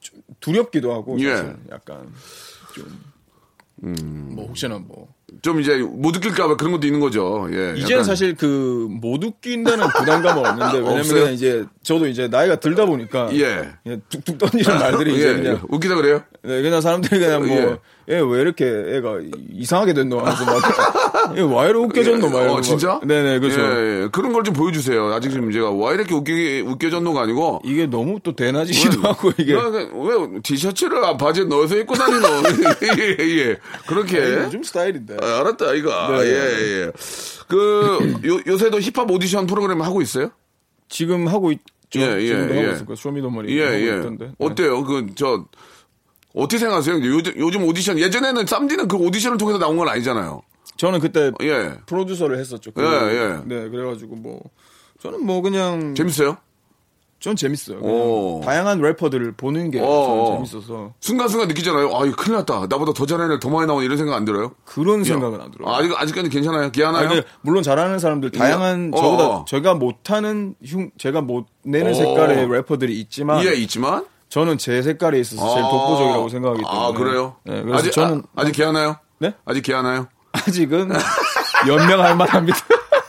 [0.00, 1.30] 좀 두렵기도 하고 예.
[1.70, 2.12] 약간
[3.80, 5.08] 좀뭐 혹시나 뭐
[5.42, 7.48] 좀 이제 못 웃길까봐 그런 것도 있는 거죠.
[7.50, 7.74] 예.
[7.76, 11.30] 이제는 약간 사실 그 못 웃긴다는 부담감은 없는데 왜냐면 없어요?
[11.30, 13.72] 이제 저도 이제 나이가 들다 보니까 예.
[14.08, 16.22] 툭툭 던지는 말들이 이제 예, 그냥 웃기다 그래요?
[16.42, 17.60] 네, 그냥 사람들이 그냥 예.
[17.62, 17.78] 뭐,
[18.10, 19.20] 얘 왜 이렇게 애가
[19.52, 20.18] 이상하게 됐노?
[20.20, 20.56] 하면서 막,
[21.38, 22.28] 얘 와이로 웃겨졌노?
[22.28, 22.88] 막 이러고 어, 진짜?
[22.88, 23.06] 막.
[23.06, 23.60] 네네, 그렇죠.
[23.60, 24.08] 예, 예.
[24.12, 25.06] 그런 걸 좀 보여주세요.
[25.14, 27.62] 아직 지금 제가 와 이렇게 웃기, 웃겨졌노가 아니고.
[27.64, 29.54] 이게 너무 또 대낮이기도 하고, 이게.
[29.54, 32.26] 왜, 왜 티셔츠를 아, 바지에 넣어서 입고 다니노?
[32.82, 33.56] 예, 예, 예.
[33.86, 34.18] 그렇게.
[34.44, 35.16] 요즘 스타일인데.
[35.22, 35.90] 아, 알았다, 이거.
[36.18, 36.26] 네.
[36.26, 36.92] 예, 예.
[37.48, 40.30] 그, 요, 요새도 힙합 오디션 프로그램 하고 있어요?
[40.90, 41.62] 지금 하고 있죠.
[41.96, 42.60] 예, 예, 지금도 예.
[42.60, 42.96] 하고 있을 거예요.
[42.96, 43.56] Show Me the Money.
[43.56, 43.96] 예, 하고 예.
[43.98, 44.26] 있던데.
[44.26, 44.32] 네.
[44.38, 44.84] 어때요?
[44.84, 45.44] 그, 저,
[46.34, 46.96] 어떻게 생각하세요?
[46.96, 50.42] 요즘, 요즘 오디션, 예전에는 쌈디는 그 오디션을 통해서 나온 건 아니잖아요.
[50.76, 51.74] 저는 그때 예.
[51.86, 52.72] 프로듀서를 했었죠.
[52.78, 53.40] 예, 예.
[53.44, 54.40] 네, 그래가지고 뭐,
[55.00, 55.94] 저는 뭐 그냥.
[55.94, 56.36] 재밌어요?
[57.20, 57.78] 전 재밌어요.
[57.78, 58.42] 오.
[58.44, 60.34] 다양한 래퍼들을 보는 게 어, 저는 어.
[60.34, 61.86] 재밌어서 순간순간 느끼잖아요.
[61.96, 62.66] 아, 이거 큰일 났다.
[62.68, 64.52] 나보다 더 잘하는 애들 더 많이 나오는 이런 생각 안 들어요?
[64.66, 65.72] 그런 생각은 안 들어요.
[65.72, 66.70] 아, 아직, 아직까지 괜찮아요?
[66.70, 67.08] 귀하나요?
[67.08, 69.44] 아니, 물론 잘하는 사람들 다양한 어, 저보다 어.
[69.48, 71.94] 제가 못하는 흉 제가 못 내는 어.
[71.94, 74.04] 색깔의 래퍼들이 있지만 예, 있지만.
[74.34, 75.68] 저는 제 색깔에 있어서 제일 아.
[75.70, 77.36] 독보적이라고 생각하기 때문에 아, 그래요?
[77.44, 78.96] 네, 그래서 아직, 저는 아, 아직 귀하나요?
[79.20, 79.32] 네?
[79.44, 80.08] 아직 귀하나요?
[80.32, 80.90] 아직은
[81.68, 82.58] 연명할 만합니다.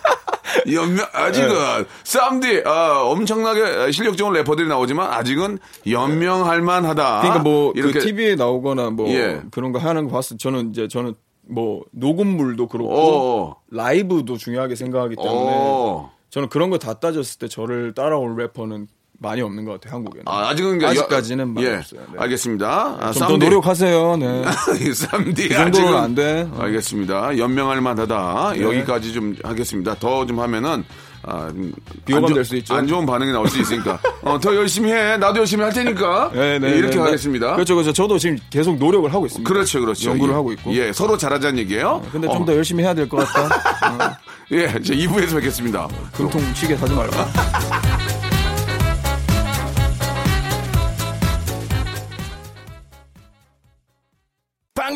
[0.72, 1.86] 연명, 아직은, 네.
[2.04, 5.58] 쌈디, 아, 엄청나게 실력 좋은 래퍼들이 나오지만, 아직은
[5.90, 7.22] 연명할 만하다.
[7.22, 8.00] 그러니까 뭐그 이렇게.
[8.02, 9.42] TV에 나오거나 뭐 예.
[9.50, 11.16] 그런 거 하는 거 봤을 때 저는 이제 저는
[11.48, 16.12] 뭐 녹음물도 그렇고 어, 라이브도 중요하게 생각하기 때문에 어.
[16.30, 18.88] 저는 그런 거 다 따졌을 때 저를 따라올 래퍼는
[19.20, 20.24] 많이 없는 것 같아요 한국에는.
[20.28, 20.78] 아, 아직은.
[20.80, 22.02] 그러니까 아직까지는 많이 예, 없어요.
[22.14, 22.20] 네.
[22.20, 22.98] 알겠습니다.
[23.00, 24.18] 아, 좀더 노력하세요.
[24.18, 24.44] 네.
[24.94, 25.48] 쌈디.
[25.50, 26.50] 그 정도는 아직은 안 돼.
[26.58, 27.38] 알겠습니다.
[27.38, 28.54] 연명할 만하다.
[28.56, 28.62] 네.
[28.62, 29.96] 여기까지 좀 하겠습니다.
[29.96, 30.84] 더 좀 하면은
[31.28, 31.72] 아, 좀
[32.06, 32.76] 비호감 안 좋- 될수 있죠.
[32.76, 34.00] 안 좋은 반응이 나올 수 있으니까.
[34.22, 35.18] 어, 더 열심히 해.
[35.18, 36.30] 나도 열심히 할 테니까.
[36.36, 37.02] 네, 네, 예, 이렇게 네, 네.
[37.06, 37.54] 하겠습니다.
[37.56, 37.94] 그렇죠, 그렇죠.
[37.94, 39.48] 저도 지금 계속 노력을 하고 있습니다.
[39.52, 40.12] 그렇죠, 그렇죠.
[40.12, 40.36] 연구를 예.
[40.36, 40.74] 하고 있고.
[40.76, 42.04] 예, 서로 잘하자는 얘기예요.
[42.12, 44.20] 근데 어, 좀더 열심히 해야 될 것 같다.
[44.52, 45.88] 예, 이제 2부에서 뵙겠습니다.
[46.16, 47.16] 금통 시계 사지 말고.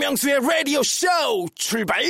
[0.10, 1.08] 박명수의 라디오 쇼
[1.56, 2.02] 출발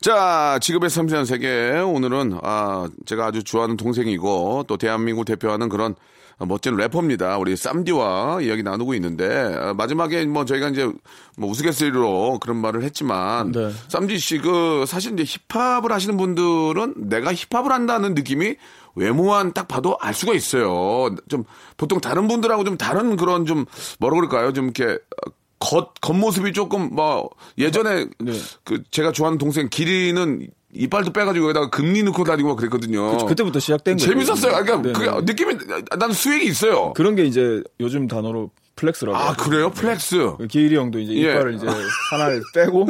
[0.00, 1.70] 자, 지급의 섬세한 세계.
[1.78, 5.94] 오늘은, 아, 제가 아주 좋아하는 동생이고, 또 대한민국 대표하는 그런
[6.38, 7.38] 멋진 래퍼입니다.
[7.38, 10.90] 우리 쌈디와 이야기 나누고 있는데, 아, 마지막에 뭐 저희가 이제
[11.36, 13.70] 뭐 우스갯소리로 그런 말을 했지만, 네.
[13.88, 18.56] 쌈디 씨, 그, 사실 이제 힙합을 하시는 분들은 내가 힙합을 한다는 느낌이
[18.96, 21.14] 외모만 딱 봐도 알 수가 있어요.
[21.28, 21.44] 좀,
[21.76, 23.64] 보통 다른 분들하고 좀 다른 그런 좀,
[23.98, 24.52] 뭐라 그럴까요?
[24.52, 28.32] 좀 이렇게, 어, 겉, 겉모습이 조금 뭐, 예전에 네.
[28.64, 33.26] 그 제가 좋아하는 동생 길이는 이빨도 빼가지고 여기다가 금니 넣고 다니고 막 그랬거든요.
[33.26, 34.10] 그때부터 시작된 거예요.
[34.10, 34.64] 재밌었어요.
[34.64, 35.20] 그러니까 네, 네.
[35.22, 35.54] 느낌이
[35.98, 36.92] 나는 swag이 있어요.
[36.94, 39.16] 그런 게 이제 요즘 단어로 flex라고.
[39.16, 39.34] 아.
[39.34, 39.70] 그래요?
[39.70, 40.36] flex.
[40.38, 41.32] 그 길이 형도 이제 예.
[41.32, 41.66] 이빨을 이제
[42.10, 42.88] 하나를 빼고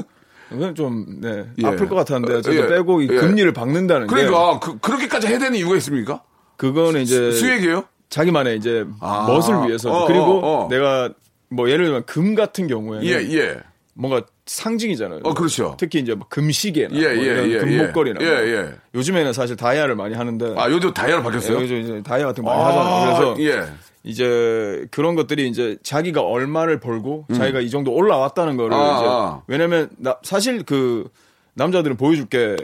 [0.51, 1.67] 그건 좀 네, 예.
[1.67, 2.67] 아플 것 같았는데 저도 예.
[2.69, 3.17] 빼고 이 예.
[3.17, 6.23] 금니를 박는다는 게 그러니까 그, 그렇게까지 해야 되는 이유가 있습니까?
[6.57, 7.85] 그거는 이제 수익이에요?
[8.11, 9.27] 자기만의 이제 아.
[9.27, 10.69] 멋을 위해서 어, 그리고 어, 어.
[10.69, 11.11] 내가
[11.51, 13.57] 뭐 예를 들면 금 같은 경우에는 예 예.
[13.95, 15.21] 뭔가 상징이잖아요.
[15.25, 15.77] 어, 그렇죠.
[15.79, 18.49] 특히 이제 뭐 금시계나 예, 뭐 예, 이런 예, 금목걸이나 예, 뭐.
[18.49, 18.75] 예.
[18.95, 21.59] 요즘에는 사실 다이아를 많이 하는데 아, 요즘 다이아로 바뀌었어요?
[21.59, 23.35] 예, 요즘 이제 다이아 같은 거 많이 아, 하잖아요.
[23.35, 23.73] 그래서 예.
[24.03, 28.81] 이제 그런 것들이 이제 자기가 얼마를 벌고 자기가 이 정도 올라왔다는 거를 음.
[28.81, 29.43] 아, 이제 아.
[29.47, 31.09] 왜냐면 나, 사실 그
[31.55, 32.57] 남자들은 보여줄 게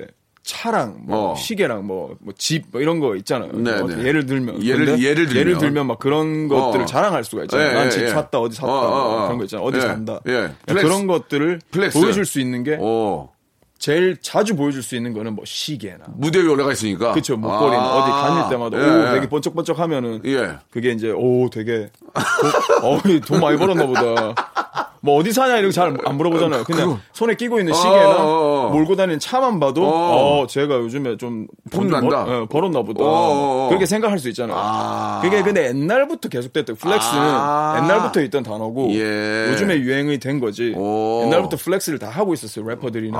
[0.47, 1.35] 차랑 뭐 어.
[1.35, 3.51] 시계랑 뭐 집 뭐 이런 거 있잖아요.
[3.53, 4.05] 네, 뭐 네.
[4.05, 5.87] 예를 들면 예를- 근데 예를 들면.
[5.89, 6.87] 막 그런 것들을 어.
[6.87, 7.69] 자랑할 수가 있잖아요.
[7.69, 8.09] 예, 난 예, 집 예.
[8.11, 9.25] 샀다 어디 샀다 어, 어, 어.
[9.25, 9.67] 그런 거 있잖아요.
[9.67, 10.21] 어디 예, 산다.
[10.29, 10.53] 예.
[10.66, 10.87] flex.
[10.87, 11.99] 그런 것들을 flex.
[12.01, 13.29] 보여줄 수 있는 게 오.
[13.79, 17.12] 제일 자주 보여줄 수 있는 거는 뭐 시계나 무대 위에 올라가 있으니까.
[17.12, 17.97] 그쵸 목걸이나 아.
[17.97, 19.15] 어디 다닐 때마다 예, 오 예.
[19.15, 20.57] 되게 번쩍번쩍 하면은 예.
[20.71, 21.91] 그게 이제 오 되게
[22.81, 24.35] 돈, 어이, 돈 많이 벌었나 보다.
[25.07, 26.65] 뭐 어디 사냐 이렇게 잘 안 물어보잖아요.
[26.65, 28.71] 그냥 손에 끼고 있는 시계나 어.
[28.73, 30.41] 몰고 다니는 차만 봐도 어.
[30.43, 32.25] 어, 제가 요즘에 좀폼돈 난다.
[32.25, 33.05] 벌, 어, 벌었나 보다.
[33.05, 33.69] 어, 어, 어.
[33.69, 34.57] 그렇게 생각할 수 있잖아요.
[34.59, 35.21] 아.
[35.23, 37.81] 그게 근데 옛날부터 계속됐던 flex는 아.
[37.83, 39.49] 옛날부터 있던 단어고 예.
[39.53, 40.75] 요즘에 유행이 된 거지.
[40.77, 41.23] 오.
[41.25, 43.19] 옛날부터 flex를 다 하고 있었어요 래퍼들이나.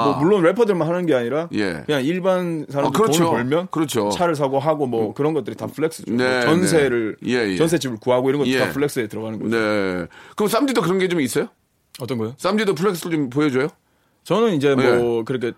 [0.00, 0.04] 아.
[0.06, 1.82] 뭐 물론 래퍼들만 하는 게 아니라 예.
[1.86, 3.24] 그냥 일반 사람들 아, 그렇죠.
[3.24, 4.10] 돈을 벌면 그렇죠.
[4.10, 6.12] 차를 사고 하고 뭐 그런 것들이 다 flex죠.
[6.12, 7.30] 네, 뭐 전세를 네.
[7.32, 7.56] 예, 예.
[7.56, 8.58] 전세집을 구하고 이런 것도 예.
[8.58, 9.56] 다 flex에 들어가는 거죠.
[9.56, 10.06] 네.
[10.36, 11.48] 그럼 쌈디도 그런 게 좀 있어요?
[12.00, 12.34] 어떤 거요?
[12.38, 13.68] 쌈디도 flex를 좀 보여줘요?
[14.24, 15.22] 저는 이제 뭐 예.
[15.24, 15.52] 그렇게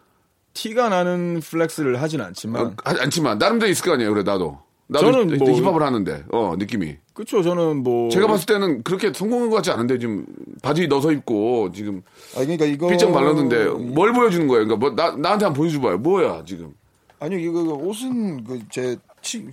[0.54, 4.12] 티가 나는 flex를 하진 않지만 어, 하지 않지만 나름대로 있을 거 아니에요.
[4.12, 4.58] 그래 나도.
[4.92, 6.96] 나도 저는 뭐- 힙합을 하는데 어 느낌이.
[7.14, 7.42] 그렇죠.
[7.42, 10.24] 저는 뭐 제가 봤을 때는 그렇게 성공한 것 같지 않은데 지금
[10.62, 12.02] 바지 넣어서 입고 지금
[12.36, 14.66] 아 그러니까 이거 삐쩍 말랐는데 뭘 보여주는 거예요?
[14.66, 15.98] 그러니까 뭐 나, 나한테 한번 보여줘봐요.
[15.98, 16.72] 뭐야 지금?
[17.20, 18.96] 아니요 이거 그 옷은 그 제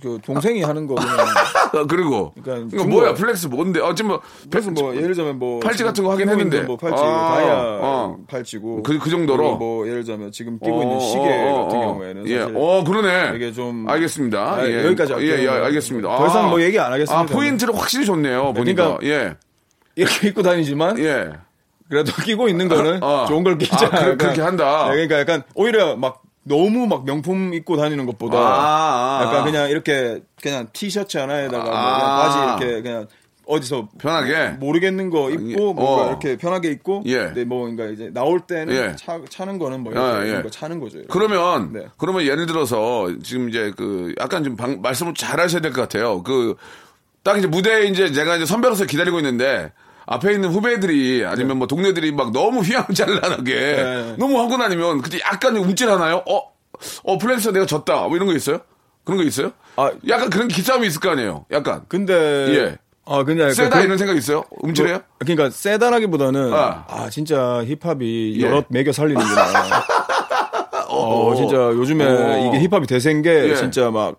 [0.02, 1.16] 그 동생이 하는 거 그냥
[1.72, 3.14] 아, 그리고 그러니까 이거 준 뭐야.
[3.14, 3.80] flex 뭔데?
[3.80, 6.62] 어찌 뭐 그래서 뭐 예를 들면 뭐 팔찌 같은 거 하긴 했는데.
[6.62, 8.16] 뭐 팔찌 아, 다이아 어.
[8.28, 9.56] 팔찌고 그- 그 정도로?
[9.56, 11.80] 뭐 예를 들면 지금 끼고 어, 있는 시계 어, 어, 같은 어.
[11.82, 13.32] 경우에는 예, 어 그러네.
[13.36, 14.38] 이게 좀 알겠습니다.
[14.56, 14.84] 아, 예.
[14.86, 15.50] 여기까지 예, 할게요.
[15.52, 16.16] 예, 알겠습니다.
[16.18, 16.48] 더 이상 아.
[16.48, 17.18] 뭐 얘기 안 하겠습니다.
[17.20, 18.52] 아 포인트를 확실히 좋네요.
[18.52, 19.34] 보니까 그러니까 예,
[19.94, 21.30] 이렇게 입고 다니지만 예.
[21.88, 23.24] 그래도 끼고 있는 거는 어.
[23.28, 24.00] 좋은 걸 끼잖아요.
[24.00, 24.86] 아, 그- 그렇게 한다.
[24.88, 29.44] 네, 그러니까 약간 오히려 막 너무 막 명품 입고 다니는 것보다 아, 아, 약간 아.
[29.44, 31.98] 그냥 이렇게 그냥 티셔츠 하나에다가 뭐 아.
[31.98, 33.06] 그냥 바지 이렇게 그냥
[33.46, 34.50] 어디서 편하게.
[34.60, 36.08] 모르겠는 거 입고 뭔가 어.
[36.08, 37.16] 이렇게 편하게 입고 예.
[37.24, 38.96] 근데 뭐 그러니까 이제 나올 때는 예.
[38.96, 40.30] 차, 차는 거는 뭐 아, 이렇게 예.
[40.30, 40.98] 이런 거 차는 거죠.
[40.98, 41.12] 이렇게.
[41.12, 41.86] 그러면 네.
[41.98, 46.22] 그러면 예를 들어서 지금 이제 그 약간 좀 방- 말씀을 잘 하셔야 될 것 같아요.
[46.22, 46.56] 그
[47.22, 49.72] 딱 이제 무대에 이제 제가 이제 선배로서 기다리고 있는데
[50.10, 54.14] 앞에 있는 후배들이 아니면 뭐 동료들이 막 너무 휘황찬란하게 네.
[54.18, 56.24] 너무 하고 다니면 그때 약간 움찔하나요?
[56.28, 56.42] 어,
[57.04, 58.08] 어 flex 내가 졌다.
[58.08, 58.58] 뭐 이런 거 있어요?
[59.04, 59.52] 그런 거 있어요?
[59.76, 61.46] 아, 약간 그런 기싸움이 있을 거 아니에요.
[61.52, 62.78] 약간 근데 예.
[63.06, 64.42] 아 근데 세다 그- 이런 생각 있어요?
[64.50, 64.98] 움찔해요?
[65.18, 66.84] 그- 그러니까 세다라기보다는 아.
[66.88, 68.46] 아, 진짜 힙합이 예.
[68.46, 69.44] 여럿 먹여 살리는구나.
[70.90, 72.48] 어, 진짜 요즘에 어.
[72.48, 73.54] 이게 힙합이 대세인 게 예.
[73.54, 74.16] 진짜 막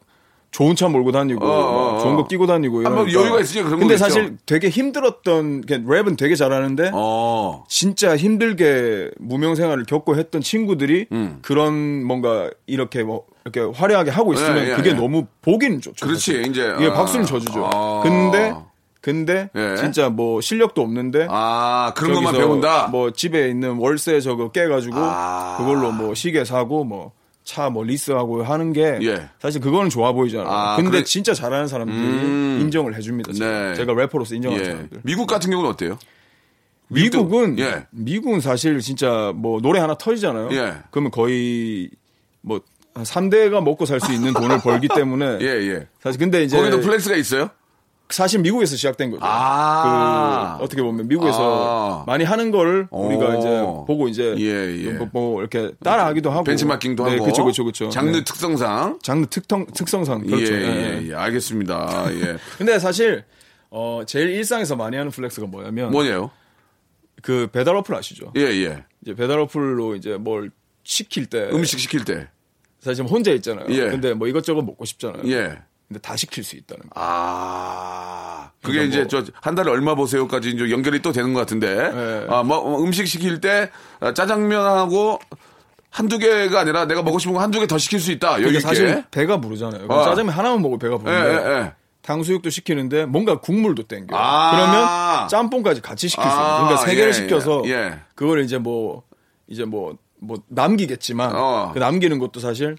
[0.52, 2.28] 좋은 차 몰고 다니고 어, 어, 막 좋은 거 어.
[2.28, 3.22] 끼고 다니고 아, 뭐 이러니까.
[3.22, 4.14] 여유가 있으니까 그런 근데 거 있죠.
[4.14, 7.64] 사실 되게 힘들었던 그냥 랩은 되게 잘하는데 어.
[7.70, 11.40] 진짜 힘들게 무명 생활을 겪고 했던 친구들이 음.
[11.42, 14.94] 그런 뭔가 이렇게 뭐 이렇게 화려하게 하고 있으면 예, 예, 그게 예.
[14.94, 16.06] 너무 보기는 좋죠.
[16.06, 16.48] 그렇지, 사실.
[16.48, 16.94] 이제, 이게 아.
[16.94, 17.70] 박수는 쳐주죠.
[17.74, 18.02] 아.
[18.04, 18.54] 근데
[19.00, 19.78] 근데 예.
[19.78, 22.90] 진짜 뭐 실력도 없는데 아, 그런 것만 배운다?
[22.92, 25.56] 뭐 집에 있는 월세 저거 깨가지고 아.
[25.58, 29.30] 그걸로 뭐 시계 사고 뭐 차 뭐 리스하고 하는 게 예.
[29.40, 30.48] 사실 그거는 좋아 보이잖아요.
[30.50, 32.58] 아, 근데 그래- 진짜 잘하는 사람들이 음.
[32.62, 33.34] 인정을 해줍니다.
[33.34, 33.70] 제가.
[33.70, 33.76] 네.
[33.76, 34.70] 제가 래퍼로서 인정하는 예.
[34.72, 35.00] 사람들.
[35.04, 35.98] 미국 같은 경우는 어때요?
[36.88, 37.86] 미국은 예.
[37.92, 40.50] 미국은 사실 진짜 뭐 노래 하나 터지잖아요.
[40.52, 40.76] 예.
[40.92, 41.90] 그러면 거의
[42.42, 42.62] 뭐
[42.96, 45.88] 3대가 먹고 살 수 있는 돈을 벌기 때문에 예, 예.
[46.02, 47.50] 사실 근데 이제 거기도 flex가 있어요?
[48.12, 49.22] 사실 미국에서 시작된 거죠.
[49.26, 50.58] 아.
[50.58, 52.04] 그 어떻게 보면 미국에서 아.
[52.06, 53.40] 많이 하는 걸 우리가 오.
[53.40, 54.92] 이제 보고 이제 예, 예.
[54.94, 57.24] 뭐, 뭐 이렇게 따라하기도 하고 벤치마킹도 네, 하고.
[57.24, 57.90] 그렇죠, 그렇죠, 그렇죠.
[57.90, 58.24] 장르 네.
[58.24, 59.00] 특성상.
[59.02, 60.54] 장르 특성 특성상 그렇죠.
[60.54, 61.08] 예, 예, 예, 예.
[61.10, 61.14] 예.
[61.14, 62.06] 알겠습니다.
[62.14, 62.38] 예.
[62.58, 63.24] 근데 사실
[63.70, 66.32] 어 제일 일상에서 많이 하는 flex가 뭐냐면 뭐냐요?
[67.22, 68.32] 그 배달 어플 아시죠?
[68.36, 68.84] 예, 예.
[69.02, 70.52] 이제 배달 어플로 이제 뭘
[70.84, 72.28] 시킬 때 음식 시킬 때.
[72.80, 73.68] 사실 지금 혼자 있잖아요.
[73.70, 73.90] 예.
[73.90, 75.22] 근데 뭐 이것저것 먹고 싶잖아요.
[75.32, 75.60] 예.
[75.92, 76.90] 근데 다 시킬 수 있다는 거.
[76.96, 78.52] 아.
[78.64, 81.68] 그게 이제 뭐- 저 한 달에 얼마 버세요까지 이제 연결이 또 되는 것 같은데.
[81.68, 82.28] 예.
[82.34, 85.20] 아, 뭐 음식 시킬 때 아, 짜장면하고
[85.90, 88.42] 한두 개가 아니라 내가 먹고 싶은 거 한두 개 더 시킬 수 있다.
[88.42, 88.62] 여기.
[88.62, 89.88] 사실 배가 부르잖아요.
[89.90, 90.04] 어.
[90.06, 91.74] 짜장면 하나만 먹으면 배가 예, 부르는데 예, 예.
[92.04, 94.16] 탕수육도 시키는데 뭔가 국물도 땡겨.
[94.18, 94.52] 아.
[94.52, 96.42] 그러면 짬뽕까지 같이 시킬 수 있어요.
[96.42, 98.00] 아, 그러니까 세 개를 예, 시켜서 예, 예.
[98.16, 99.04] 그걸 이제 뭐
[99.48, 99.98] 이제 뭐뭐
[100.48, 101.72] 남기겠지만 어.
[101.74, 102.78] 그 남기는 것도 사실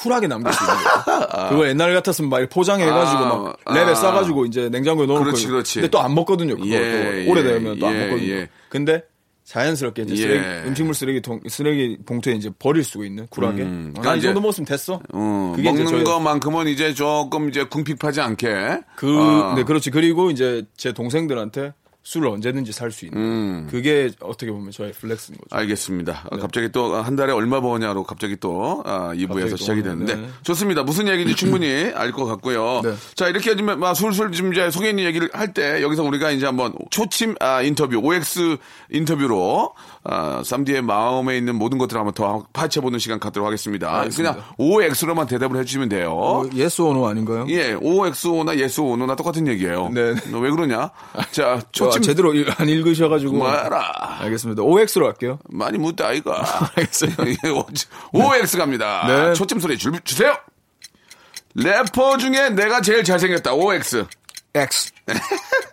[0.00, 1.48] 쿨하게 남길 수 있는 거예요.
[1.50, 3.74] 그거 옛날 같았으면 막 포장해가지고 아, 막 아.
[3.74, 5.74] 랩에 싸가지고 이제 냉장고에 넣어놓고 그렇지, 그렇지.
[5.76, 6.54] 근데 또 안 먹거든요.
[6.56, 8.30] 그거 예, 또 오래되면 또안 예, 먹거든요.
[8.32, 8.48] 예.
[8.68, 9.02] 근데
[9.44, 10.18] 자연스럽게 이제 예.
[10.18, 13.62] 쓰레기, 음식물 쓰레기통 쓰레기 봉투에 이제 버릴 수 있는 쿨하게.
[13.62, 15.00] 음, 어, 그러니까 난이 이제- 정도 먹었으면 됐어.
[15.12, 18.80] 어, 그게 이제 먹는 저희- 것만큼은 이제 조금 이제 궁핍하지 않게.
[18.94, 19.54] 그, 어.
[19.56, 19.90] 네, 그렇지.
[19.90, 23.68] 그리고 이제 제 동생들한테 술을 언제든지 살 수 있는 음.
[23.70, 25.54] 그게 어떻게 보면 저의 flex인 거죠.
[25.54, 26.28] 알겠습니다.
[26.30, 29.82] 아, 갑자기 또 한 달에 얼마 버냐로 갑자기 또 아, 2부에서 갑자기 또 시작이.
[29.82, 30.28] 됐는데 네.
[30.42, 30.82] 좋습니다.
[30.82, 32.80] 무슨 얘기인지 충분히 알 것 같고요.
[32.82, 32.94] 네.
[33.14, 36.72] 자 이렇게 좀막 술술 좀 이제 속에 있는 얘기를 할 때 여기서 우리가 이제 한번
[36.90, 38.56] 초침 아, 인터뷰 OX
[38.90, 39.74] 인터뷰로
[40.12, 43.96] 아, 쌈디의 마음에 있는 모든 것들을 한번 더 파헤쳐보는 시간 갖도록 하겠습니다.
[44.00, 44.32] 알겠습니다.
[44.34, 46.10] 그냥 OX로만 대답을 해주시면 돼요.
[46.12, 47.46] 어, yes or no 아닌가요?
[47.48, 49.88] 예, OX나 yes or no나 똑같은 얘기예요.
[49.90, 50.14] 네.
[50.32, 50.90] 너왜 그러냐?
[51.30, 54.18] 자, 저 초침 제대로 읽- 안 읽으셔가지고 뭐라.
[54.22, 54.62] 알겠습니다.
[54.62, 55.38] OX로 할게요.
[55.48, 56.44] 많이 묻다 아이가.
[56.74, 57.12] 알겠어요.
[58.12, 59.04] OX 갑니다.
[59.06, 59.34] 네.
[59.34, 60.34] 초침 소리 줄 주세요.
[61.54, 63.54] 래퍼 중에 내가 제일 잘생겼다.
[63.54, 64.06] OX.
[64.54, 64.92] X.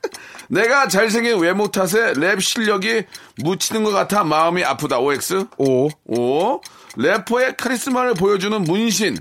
[0.49, 3.03] 내가 잘생긴 외모 탓에 랩 실력이
[3.43, 4.99] 묻히는 것 같아 마음이 아프다.
[4.99, 5.45] OX.
[5.57, 5.89] O.
[6.07, 6.61] O.
[6.95, 9.17] 래퍼의 카리스마를 보여주는 문신.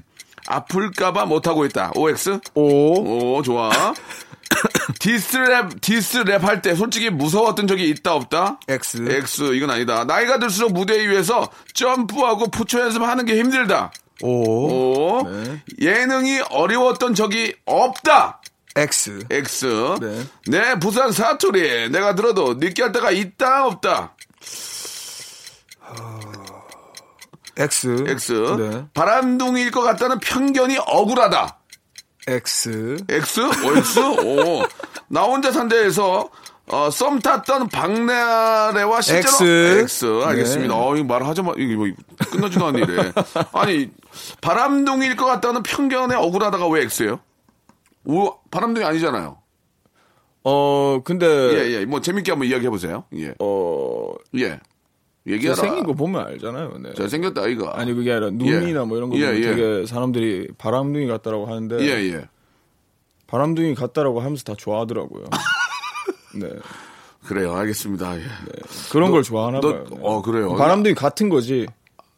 [0.47, 1.93] 아플까봐 못하고 있다.
[1.97, 2.39] OX.
[2.55, 3.37] O.
[3.37, 3.71] 오, 좋아.
[5.01, 8.61] diss랩, diss랩 할 때 솔직히 무서웠던 적이 있다, 없다?
[8.69, 9.05] X.
[9.11, 10.05] X, 이건 아니다.
[10.05, 13.91] 나이가 들수록 무대 위에서 점프하고 put your hands up 하는 게 힘들다.
[14.23, 15.19] O.
[15.21, 15.29] 오.
[15.29, 15.61] 네.
[15.81, 18.41] 예능이 어려웠던 적이 없다.
[18.77, 19.25] X.
[19.31, 19.65] X.
[20.01, 20.27] 네.
[20.49, 21.91] 내 부산 사투리.
[21.91, 24.15] 내가 들어도 느끼할 때가 있다, 없다.
[27.57, 28.05] X.
[28.07, 28.33] X.
[28.59, 28.85] 네.
[28.93, 31.59] 바람둥이일 것 같다는 편견이 억울하다.
[32.29, 32.97] X.
[33.09, 33.41] X?
[33.41, 33.99] 오, X?
[33.99, 34.63] 오.
[35.09, 36.29] 나 혼자 산다에서
[36.69, 39.79] 어, 썸 탔던 박나래와 실제로 X.
[39.83, 40.23] X.
[40.25, 40.75] 알겠습니다.
[40.75, 40.81] 네.
[40.81, 41.87] 어, 이거 말하자마자 이게 뭐
[42.31, 43.13] 끝나지도 않는 일에.
[43.53, 43.91] 아니
[44.41, 47.21] 바람둥이일 것 같다는 편견에 억울하다가 왜 X예요?
[48.07, 49.39] 오, 바람둥이 아니잖아요.
[50.45, 51.85] 어, 근데 예, 예.
[51.85, 53.05] 뭐 재밌게 한번 이야기 해 보세요.
[53.15, 53.35] 예.
[53.41, 54.61] 어, 예.
[55.27, 55.57] 얘기하라.
[55.61, 56.79] 생긴 거 보면 알잖아요.
[56.79, 56.95] 네.
[56.95, 57.73] 잘생겼다 아이가.
[57.79, 59.43] 아니 그게 아니라 눈이나 뭐 이런 거 예, 보면 예.
[59.43, 62.29] 되게 사람들이 바람둥이 같다라고 하는데 예, 예.
[63.27, 65.25] 바람둥이 같다라고 하면서 다 좋아하더라고요.
[66.41, 66.49] 네.
[67.27, 67.55] 그래요.
[67.57, 68.17] 알겠습니다.
[68.19, 68.23] 예.
[68.93, 69.85] 그런 걸 좋아하나 너- 봐요.
[69.91, 69.99] 네.
[70.01, 70.55] 어, 그래요.
[70.55, 71.67] 바람둥이 같은 거지.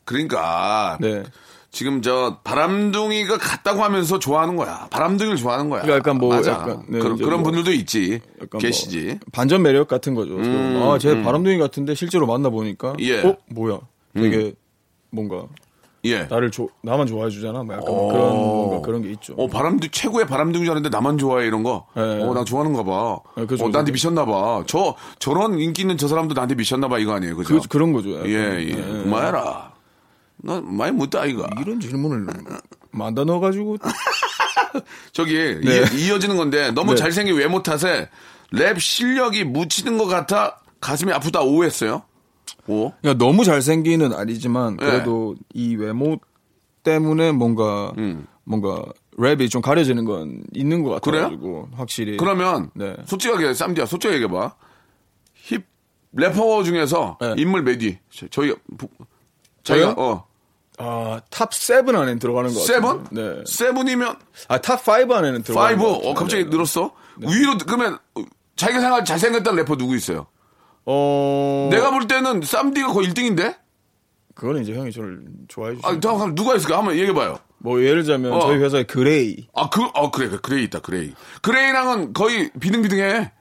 [0.04, 1.22] 그러니까 네.
[1.70, 4.88] 지금 저 바람둥이가 같다고 하면서 좋아하는 거야.
[4.90, 5.82] 바람둥이를 좋아하는 거야.
[5.82, 6.52] 그러니까 약간 뭐 맞아.
[6.52, 8.20] 약간, 네, 그런, 그런 뭐 분들도 있지.
[8.40, 9.04] 약간 계시지.
[9.06, 10.34] 뭐 반전 매력 같은 거죠.
[10.36, 13.20] 음, 아, 쟤 바람둥이 같은데 실제로 만나 보니까 예.
[13.22, 13.28] 음.
[13.30, 13.80] 어, 뭐야?
[14.14, 14.54] 되게
[15.10, 15.44] 뭔가
[16.04, 16.22] 예.
[16.24, 17.62] 나를 조, 나만 좋아해 주잖아.
[17.62, 18.08] 뭐 약간 어.
[18.08, 19.34] 그런 뭔가 그런 게 있죠.
[19.36, 21.86] 어, 바람둥이 최고의 바람둥이라는데 나만 좋아해 이런 거.
[21.94, 22.02] 네.
[22.22, 23.18] 어, 나 좋아하는가 봐.
[23.36, 23.92] 네, 그죠, 어, 나한테.
[23.92, 24.62] 미쳤나 봐.
[24.66, 27.36] 저 저런 인기 있는 저 사람도 나한테 미쳤나 봐 이거 아니에요.
[27.36, 27.60] 그죠?
[27.60, 28.14] 그, 그런 거죠.
[28.14, 28.28] 약간.
[28.30, 28.34] 예,
[28.68, 28.74] 예.
[28.74, 29.02] 네.
[29.02, 29.67] 그만해라.
[30.42, 31.48] 나 많이 묻다 이가.
[31.60, 32.26] 이런 질문을
[32.90, 33.76] 만다 넣어가지고
[35.12, 35.84] 저기 네.
[35.94, 36.96] 이, 어 지는 건데 너무 네.
[36.96, 38.08] 잘생긴 외모 탓에
[38.50, 42.02] 랩 실력이 묻히는 것 같아 가슴이 아프다 오했어요.
[42.66, 42.92] 오.
[43.00, 44.86] 그러니까 너무 잘생기는 아니지만 네.
[44.86, 46.18] 그래도 이 외모
[46.82, 48.26] 때문에 뭔가 음.
[48.44, 48.82] 뭔가
[49.18, 52.94] 랩이 좀 가려지는 건 있는 것 같아가지고 확실히 그러면 네.
[53.06, 54.54] 솔직하게 쌈디야 솔직하게 얘기해봐.
[55.34, 55.62] 힙
[56.12, 57.34] 래퍼 중에서 네.
[57.36, 57.64] 인물?
[58.10, 58.88] 저- 저희 부-
[59.64, 59.94] 저희가?
[59.98, 60.26] 어
[60.78, 63.04] 아 top seven 안에 들어가는 것 세븐?
[63.04, 63.04] 같아요.
[63.10, 63.42] 네.
[63.46, 64.16] seven이면
[64.48, 65.90] 아 top five 안에는 들어가는 five.
[66.00, 66.14] 것 어.
[66.14, 66.50] 갑자기 네.
[66.50, 66.92] 늘었어.
[67.18, 67.98] 위로 그러면
[68.56, 70.26] 자기가 생각 잘생겼다는 래퍼 누구 있어요?
[70.86, 73.56] 어 내가 볼 때는 쌈디가 거의 1등인데?
[74.34, 75.88] 그거는 이제 형이 저를 좋아해 주시죠.
[75.88, 76.78] 아, 잠깐 누가 있을까?
[76.78, 77.38] 한번 얘기해 봐요.
[77.58, 78.40] 뭐 예를 들자면 어.
[78.40, 81.12] 저희 회사에 그레이 아, 그, 어, 그래, 그래, 그레이 있다, 그레이.
[81.42, 83.32] 그레이랑은 거의 비등비등해.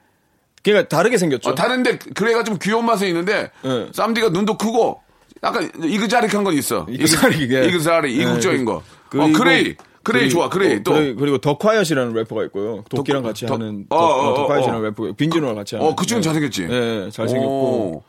[0.64, 1.52] 그러니까 다르게 생겼죠.
[1.52, 3.90] 어, 다른데 그레이가 좀 귀여운 맛은 있는데, 네.
[3.94, 5.02] 쌈디가 눈도 크고,
[5.48, 6.86] 약간 이그자릭한 건 있어.
[6.90, 8.84] 이그자리, 네, 이국적인 그- 거.
[9.24, 9.76] 어, 그레이.
[10.04, 10.94] 그레이 좋아, 그레이 어, 또.
[10.94, 12.84] 그리고, 그리고 더 콰이엇이라는 래퍼가 있고요.
[12.90, 14.84] 도끼랑 같이 더- 하는 어, 더, 어, 어, 더 콰이엇이라는 어.
[14.84, 15.88] 래퍼가 빈지노랑 같이 하는.
[15.90, 16.24] 어, 그 친구 네.
[16.24, 16.68] 잘생겼지?
[16.68, 17.48] 네, 잘생겼고.
[17.52, 18.04] 오,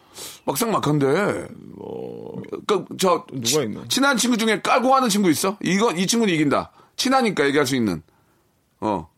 [0.44, 1.06] 막상 막한데.
[2.66, 3.80] 그, 저, 누가 치- 있나?
[3.88, 5.56] 친한 친구 중에 깔고 하는 친구 있어?
[5.62, 6.70] 이거, 이 친구는 이긴다.
[6.96, 8.02] 친하니까 얘기할 수 있는.
[8.80, 9.08] 어.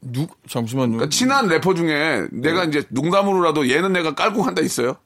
[0.00, 0.92] 누 잠시만요.
[0.92, 2.68] 그러니까 친한 래퍼 중에 내가 네.
[2.68, 4.96] 이제 농담으로라도 얘는 내가 깔고 한다 있어요?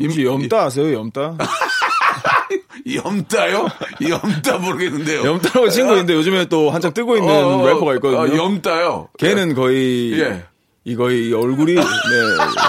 [0.00, 0.92] 혹시 염따 아세요?
[0.92, 1.36] 염따?
[2.94, 3.66] 염따요?
[4.08, 5.24] 염따 모르겠는데요.
[5.24, 8.20] 염따라고 친구 있는데 요즘에 또 한창 뜨고 있는 어, 어, 래퍼가 있거든요.
[8.20, 9.08] 어, 염따요.
[9.18, 10.44] 걔는 거의 예.
[10.86, 11.82] 이 거의 이 얼굴이 네,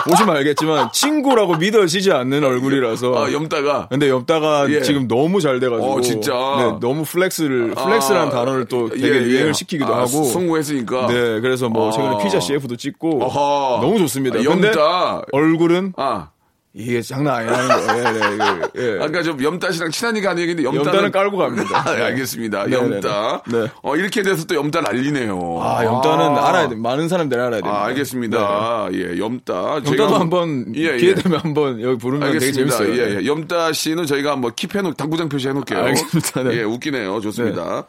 [0.10, 3.14] 보시면 알겠지만 친구라고 믿어지지 않는 얼굴이라서.
[3.26, 3.88] 아, 염따가.
[3.90, 4.82] 근데 염따가 예.
[4.84, 6.32] 지금 너무 잘 돼가지고 어, 진짜.
[6.32, 9.22] 네, 너무 flex를 flex라는 아, 단어를 또 되게 예, 예.
[9.24, 11.08] 유행을 시키기도 아, 하고 성공했으니까.
[11.08, 11.92] 네 그래서 뭐 아.
[11.92, 13.82] 최근에 피자 CF도 찍고 어허.
[13.82, 14.40] 너무 좋습니다.
[14.40, 15.24] 아, 염따.
[15.34, 16.30] 얼굴은 아.
[16.78, 18.12] 이게 장난 아니라는 거예요.
[18.12, 18.38] 네,
[18.76, 19.00] 네, 예.
[19.02, 21.84] 아까 좀 염따 씨랑 친하니까 얘기인데 염따는, 염따는 깔고 갑니다.
[21.86, 22.04] 아, 네.
[22.04, 22.66] 알겠습니다.
[22.66, 23.44] 네, 염따.
[23.48, 23.72] 네, 네.
[23.82, 25.60] 어, 이렇게 돼서 또 염따 난리네요.
[25.62, 26.76] 아 염따는 알아야 돼.
[26.76, 27.78] 많은 사람들이 알아야 됩니다.
[27.78, 28.90] 아, 알겠습니다.
[28.92, 29.82] 예, 염따.
[29.86, 29.90] 네.
[29.90, 31.16] 염따도 한번 예, 기회 예.
[31.16, 32.78] 되면 한번 여기 부르면 알겠습니다.
[32.78, 33.02] 되게 재밌어요.
[33.02, 33.26] 예, 예.
[33.26, 35.80] 염따 씨는 저희가 한번 킵해놓, 당구장 표시해놓을게요.
[35.80, 36.44] 알겠습니다.
[36.44, 36.58] 네.
[36.58, 37.22] 예, 웃기네요.
[37.22, 37.86] 좋습니다.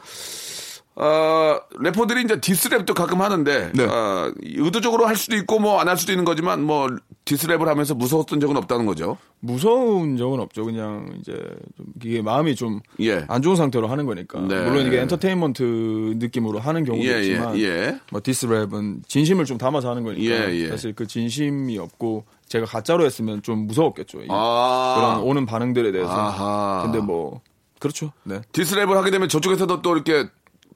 [0.99, 3.85] 어, 래퍼들이 이제 디스랩도 가끔 하는데, 네.
[3.85, 6.89] 어, 의도적으로 할 수도 있고 뭐 안 할 수도 있는 거지만 뭐
[7.27, 9.19] diss랩을 하면서 무서웠던 적은 없다는 거죠.
[9.41, 10.65] 무서운 적은 없죠.
[10.65, 11.33] 그냥 이제
[11.77, 13.27] 좀 이게 마음이 좀안 예.
[13.43, 14.41] 좋은 상태로 하는 거니까.
[14.41, 14.65] 네.
[14.65, 18.01] 물론 이게 엔터테인먼트 느낌으로 하는 경우도 예, 예, 있지만 예.
[18.11, 20.69] 뭐 diss랩은 진심을 좀 담아서 하는 거니까 예, 예.
[20.69, 24.21] 사실 그 진심이 없고 제가 가짜로 했으면 좀 무서웠겠죠.
[24.31, 24.95] 아.
[24.97, 26.11] 그런 오는 반응들에 대해서.
[26.11, 26.83] 아하.
[26.85, 27.41] 근데 뭐
[27.81, 28.13] 그렇죠.
[28.25, 28.41] 네.
[28.53, 30.27] diss랩을 하게 되면 저쪽에서도 또 이렇게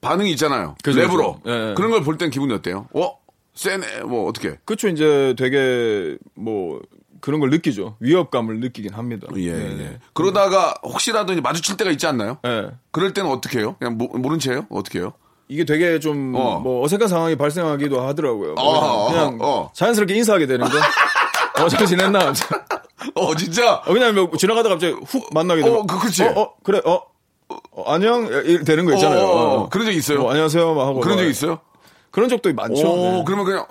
[0.00, 0.76] 반응이 있잖아요.
[0.82, 1.40] 그죠, 랩으로.
[1.46, 1.74] 예, 예.
[1.74, 2.86] 그런 걸 볼 땐 기분이 어때요?
[2.94, 3.18] 어?
[3.54, 4.02] 세네.
[4.04, 4.56] 뭐 어떻게?
[4.64, 4.88] 그렇죠.
[4.88, 6.80] 이제 되게 뭐
[7.20, 7.96] 그런 걸 느끼죠.
[8.00, 9.26] 위협감을 느끼긴 합니다.
[9.36, 9.74] 예, 네, 예.
[9.74, 9.98] 네.
[10.14, 12.38] 그러다가 혹시라도 이제 마주칠 때가 있지 않나요?
[12.42, 12.70] 네.
[12.92, 13.76] 그럴 때는 어떻게 해요?
[13.78, 14.66] 그냥 모, 모른 채요?
[14.70, 15.12] 어떻게 해요?
[15.48, 16.60] 이게 되게 좀 어.
[16.60, 18.54] 뭐 어색한 상황이 발생하기도 하더라고요.
[18.54, 19.70] 뭐 어, 그냥, 어, 어.
[19.74, 20.78] 자연스럽게 인사하게 되는 거.
[21.62, 22.32] 어, 잘 지냈나?
[23.16, 23.74] 어, 진짜?
[23.84, 26.22] 어, 그냥 뭐 지나가다가 갑자기 훅 만나게 되면 어, 그- 그치.
[26.22, 26.80] 어, 어, 그래.
[26.86, 27.02] 어.
[27.72, 28.28] 어, 안녕
[28.64, 29.20] 되는 거 있잖아요.
[29.20, 29.68] 어, 어, 어, 어.
[29.68, 30.20] 그런 적 있어요?
[30.20, 31.58] 뭐, 안녕하세요 막 하고 그런 막적 있어요?
[32.10, 32.88] 그런 적도 많죠.
[32.90, 33.24] 오, 네.
[33.26, 33.66] 그러면 그냥,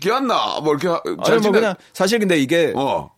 [0.00, 0.60] 기안나?
[0.62, 0.88] 뭐 이렇게.
[0.88, 3.10] 하- 잘 아니 뭐 그냥 사실 근데 이게 어.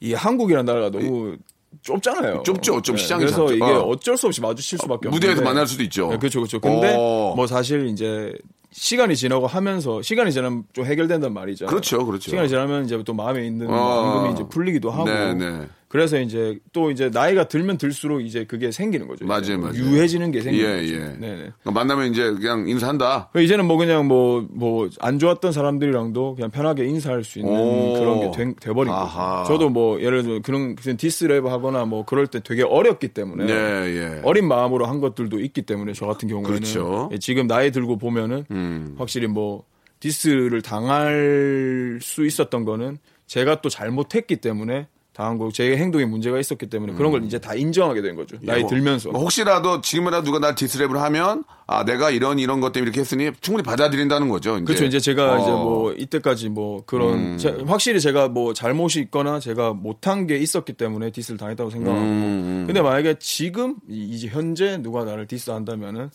[0.00, 1.36] 이 한국이라는 나라가 너무
[1.82, 2.42] 좁잖아요.
[2.44, 2.82] 좁죠.
[2.82, 3.54] 좀 시장이 그래서 작죠.
[3.54, 3.80] 이게 어.
[3.82, 6.08] 어쩔 수 없이 마주칠 수밖에 없는데 무대에서 만날 수도 있죠.
[6.08, 6.60] 네, 그렇죠, 그렇죠.
[6.60, 7.34] 근데 어.
[7.36, 8.32] 뭐 사실 이제
[8.72, 11.66] 시간이 지나고 하면서 시간이 지나면 좀 해결된단 말이죠.
[11.66, 12.30] 그렇죠, 그렇죠.
[12.30, 13.74] 시간이 지나면 이제 또 마음에 있는 어.
[14.16, 15.04] 앙금이 이제 풀리기도 하고.
[15.04, 15.68] 네, 네.
[15.96, 19.24] 그래서 이제 또 이제 나이가 들면 들수록 이제 그게 생기는 거죠.
[19.24, 19.74] 맞아요, 맞아요.
[19.76, 20.94] 유해지는 게 생기는 예, 거죠.
[20.94, 20.98] 예.
[20.98, 21.36] 네, 네.
[21.62, 23.30] 그러니까 만나면 이제 그냥 인사한다.
[23.34, 27.94] 이제는 뭐 그냥 뭐 뭐 안 좋았던 사람들이랑도 그냥 편하게 인사할 수 있는 오.
[27.94, 29.42] 그런 게 돼, 돼버린 아하.
[29.42, 29.54] 거죠.
[29.54, 34.20] 저도 뭐 예를 들어 그런 diss랩 하거나 뭐 그럴 때 되게 어렸기 때문에 예, 예.
[34.22, 37.08] 어린 마음으로 한 것들도 있기 때문에 저 같은 경우에는 그렇죠.
[37.12, 38.94] 예, 지금 나이 들고 보면은 음.
[38.98, 39.64] 확실히 뭐
[40.00, 46.66] diss를 당할 수 있었던 거는 제가 또 잘못했기 때문에 당한 거고 제 행동에 문제가 있었기
[46.66, 48.36] 때문에 그런 걸 이제 다 인정하게 된 거죠.
[48.42, 49.10] 나이 뭐, 들면서.
[49.10, 53.30] 뭐 혹시라도 지금이라도 누가 날 diss랩을 하면 아 내가 이런 이런 것 때문에 이렇게 했으니
[53.40, 54.56] 충분히 받아들인다는 거죠.
[54.56, 54.64] 이제.
[54.64, 54.84] 그렇죠.
[54.84, 55.38] 이제 제가 어.
[55.40, 60.74] 이제 뭐 이때까지 뭐 그런 제- 확실히 제가 뭐 잘못이 있거나 제가 못한 게 있었기
[60.74, 61.98] 때문에 diss를 당했다고 생각하고.
[62.04, 66.10] 음, 근데 만약에 지금 이- 이제 현재 누가 나를 diss한다면은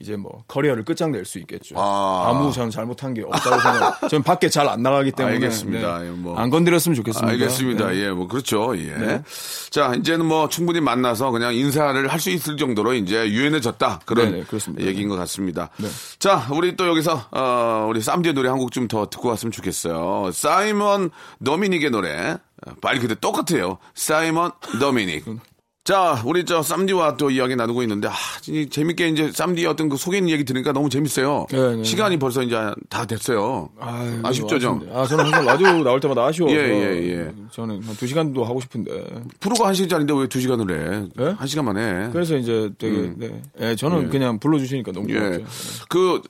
[0.00, 1.76] 이제 뭐 커리어를 끝장낼 수 있겠죠.
[1.78, 2.26] 아.
[2.28, 2.32] 아.
[2.34, 4.00] 무 저는 잘못한 게 없다고 생각.
[4.10, 5.98] 저는 밖에 잘 안 나가기 때문에 알겠습니다.
[6.00, 6.06] 네.
[6.06, 6.36] 예, 뭐.
[6.36, 7.30] 안 건드렸으면 좋겠습니다.
[7.32, 7.88] 알겠습니다.
[7.90, 7.96] 네.
[8.00, 8.76] 예, 뭐 그렇죠.
[8.76, 8.92] 예.
[8.96, 9.22] 네.
[9.70, 14.44] 자, 이제는 뭐 충분히 만나서 그냥 인사를 할 수 있을 정도로 이제 유연해졌다 그런 네네,
[14.44, 14.84] 그렇습니다.
[14.84, 15.70] 얘기인 것 같습니다.
[15.76, 15.88] 네.
[16.18, 20.30] 자, 우리 또 여기서 어, 우리 쌈디의 노래 한 곡 좀 더 듣고 왔으면 좋겠어요.
[20.32, 21.10] 사이먼
[21.44, 22.36] 더미닉의 노래
[22.82, 23.78] 말 그대로 똑같아요.
[23.94, 25.24] 사이먼 더미닉.
[25.84, 28.12] 자, 우리 저 쌈디와 또 이야기 나누고 있는데 아,
[28.48, 31.44] 이 재밌게 이제 쌈디의 어떤 그 있는 얘기 들으니까 너무 재밌어요.
[31.50, 31.84] 네, 네.
[31.84, 32.56] 시간이 벌써 이제
[32.88, 33.68] 다 됐어요.
[33.78, 34.88] 아유, 아쉽죠, 좀?
[34.94, 36.56] 아, 저는 항상 라디오 나올 때마다 아쉬워서.
[36.56, 37.32] 예, 예, 예.
[37.50, 39.04] 저는 한 두 시간도 하고 싶은데.
[39.40, 41.08] 프로가 한 시간짜리인데 왜 두 시간을 해?
[41.22, 41.34] 네?
[41.36, 42.08] 한 시간만 해.
[42.12, 43.42] 그래서 이제 되게, 네.
[43.60, 45.10] 예, 저는 그냥 불러주시니까 너무 음.
[45.14, 45.18] 예.
[45.38, 45.44] 좋았죠.
[45.90, 46.22] 그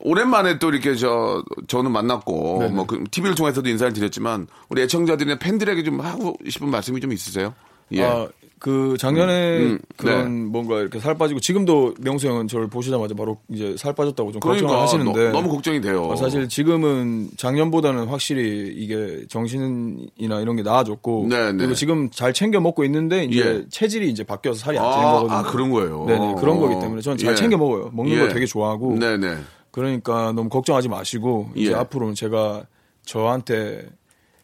[0.00, 2.74] 오랜만에 또 이렇게 저 저는 만났고 네네.
[2.74, 7.54] 뭐 그 TV를 통해서도 인사를 드렸지만 우리 애청자들이나 팬들에게 좀 하고 싶은 말씀이 좀 있으세요?
[7.92, 8.02] 예.
[8.04, 10.50] 아, 그 작년에 음, 음, 그런 네.
[10.50, 14.66] 뭔가 이렇게 살 빠지고 지금도 명수 형은 저를 보시자마자 바로 이제 살 빠졌다고 좀 그러니까
[14.66, 16.04] 걱정을 하시는데 너, 무 걱정이 돼요.
[16.04, 21.58] 어, 사실 지금은 작년보다는 확실히 이게 정신이나 이런 게 나아졌고 네, 네.
[21.58, 23.64] 그리고 지금 잘 챙겨 먹고 있는데 이제 예.
[23.70, 25.38] 체질이 이제 바뀌어서 살이 안 찌는 아, 거거든요.
[25.38, 26.04] 아, 그런 거예요.
[26.06, 27.34] 네네 그런 거기 때문에 저는 잘 예.
[27.36, 27.90] 챙겨 먹어요.
[27.92, 28.18] 먹는 예.
[28.18, 29.36] 걸 되게 좋아하고 네네.
[29.70, 31.74] 그러니까 너무 걱정하지 마시고 이제 예.
[31.74, 32.66] 앞으로는 제가
[33.04, 33.86] 저한테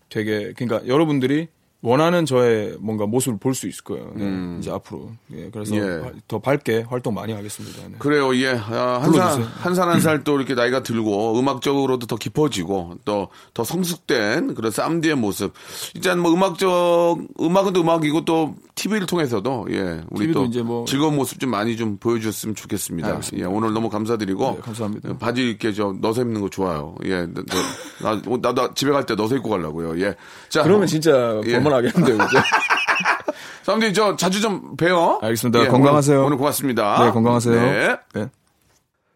[0.09, 1.49] 되게 그러니까 여러분들이
[1.85, 4.11] 원하는 저의 뭔가 모습을 볼 수 있을 거예요.
[4.17, 5.11] 네, 이제 앞으로.
[5.33, 5.79] 예, 그래서 음.
[5.79, 6.05] 예.
[6.07, 7.83] 화- 더 밝게 활동 많이 하겠습니다.
[7.87, 7.95] 네.
[7.99, 8.53] 그래요, 예.
[8.53, 9.47] 아, 한 살, 불러주세요.
[9.59, 15.15] 한살 한 살 또 이렇게 나이가 들고 음악적으로도 더 깊어지고 또 더 성숙된 그런 쌈디의
[15.17, 15.53] 모습.
[15.95, 20.03] 일단 뭐 음악적, 음악은 또 음악이고 또 TV를 통해서도 예.
[20.11, 23.21] 우리 또 이제 뭐- 즐거운 모습 좀 많이 좀 보여주셨으면 좋겠습니다.
[23.39, 23.45] 예.
[23.45, 24.53] 오늘 너무 감사드리고.
[24.57, 25.17] 네, 감사합니다.
[25.19, 26.95] 바지 이렇게 저 넣어서 입는 거 좋아요.
[27.05, 27.27] 예.
[27.27, 27.43] 너,
[28.03, 29.99] 너, 나, 나도 집에 갈 때 넣어서 입고 가려고요.
[30.01, 30.15] 예.
[30.51, 30.63] 자.
[30.63, 31.53] 그러면 진짜 예.
[31.55, 32.39] 볼만하겠는데요, 이제.
[33.65, 35.19] 쌈디 저 자주 좀 봬요.
[35.23, 35.61] 알겠습니다.
[35.65, 36.17] 예, 건강하세요.
[36.19, 37.05] 오늘, 오늘 고맙습니다.
[37.07, 37.55] 네, 건강하세요.
[37.61, 37.97] 네.
[38.15, 38.29] 네.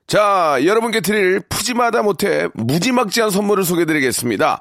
[0.07, 4.61] 자, 여러분께 드릴 푸짐하다 못해 무지막지한 선물을 소개드리겠습니다.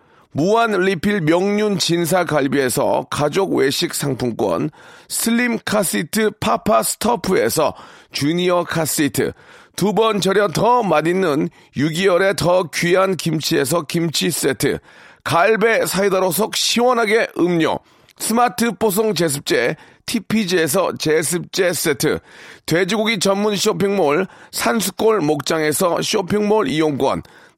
[0.33, 4.69] 무한 리필 명륜 진사 갈비에서 가족 외식 상품권,
[5.09, 7.75] 슬림 카시트 파파 스토프에서
[8.13, 9.33] 주니어 카시트,
[9.75, 14.79] 두 번 절여 더 맛있는 6개월의 더 귀한 김치에서 김치 세트,
[15.23, 17.79] 갈배 사이다로 속 시원하게 음료,
[18.17, 19.75] 스마트 뽀송 제습제
[20.05, 22.19] TPG에서 제습제 세트,
[22.65, 27.23] 돼지고기 전문 쇼핑몰 산수골 목장에서 쇼핑몰 이용권,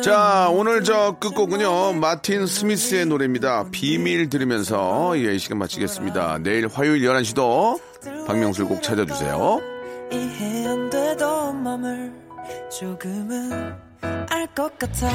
[0.00, 3.66] 자, 오늘 저 끝곡은요, 마틴 스미스의 노래입니다.
[3.70, 6.38] 비밀 들으면서, 예, 이 시간 마치겠습니다.
[6.42, 7.78] 내일 화요일 11시도
[8.26, 9.60] 박명수를 꼭 찾아주세요.
[10.12, 12.12] 이 해 안 되던 맘을
[12.78, 13.74] 조금은
[14.30, 15.08] 알 것 같아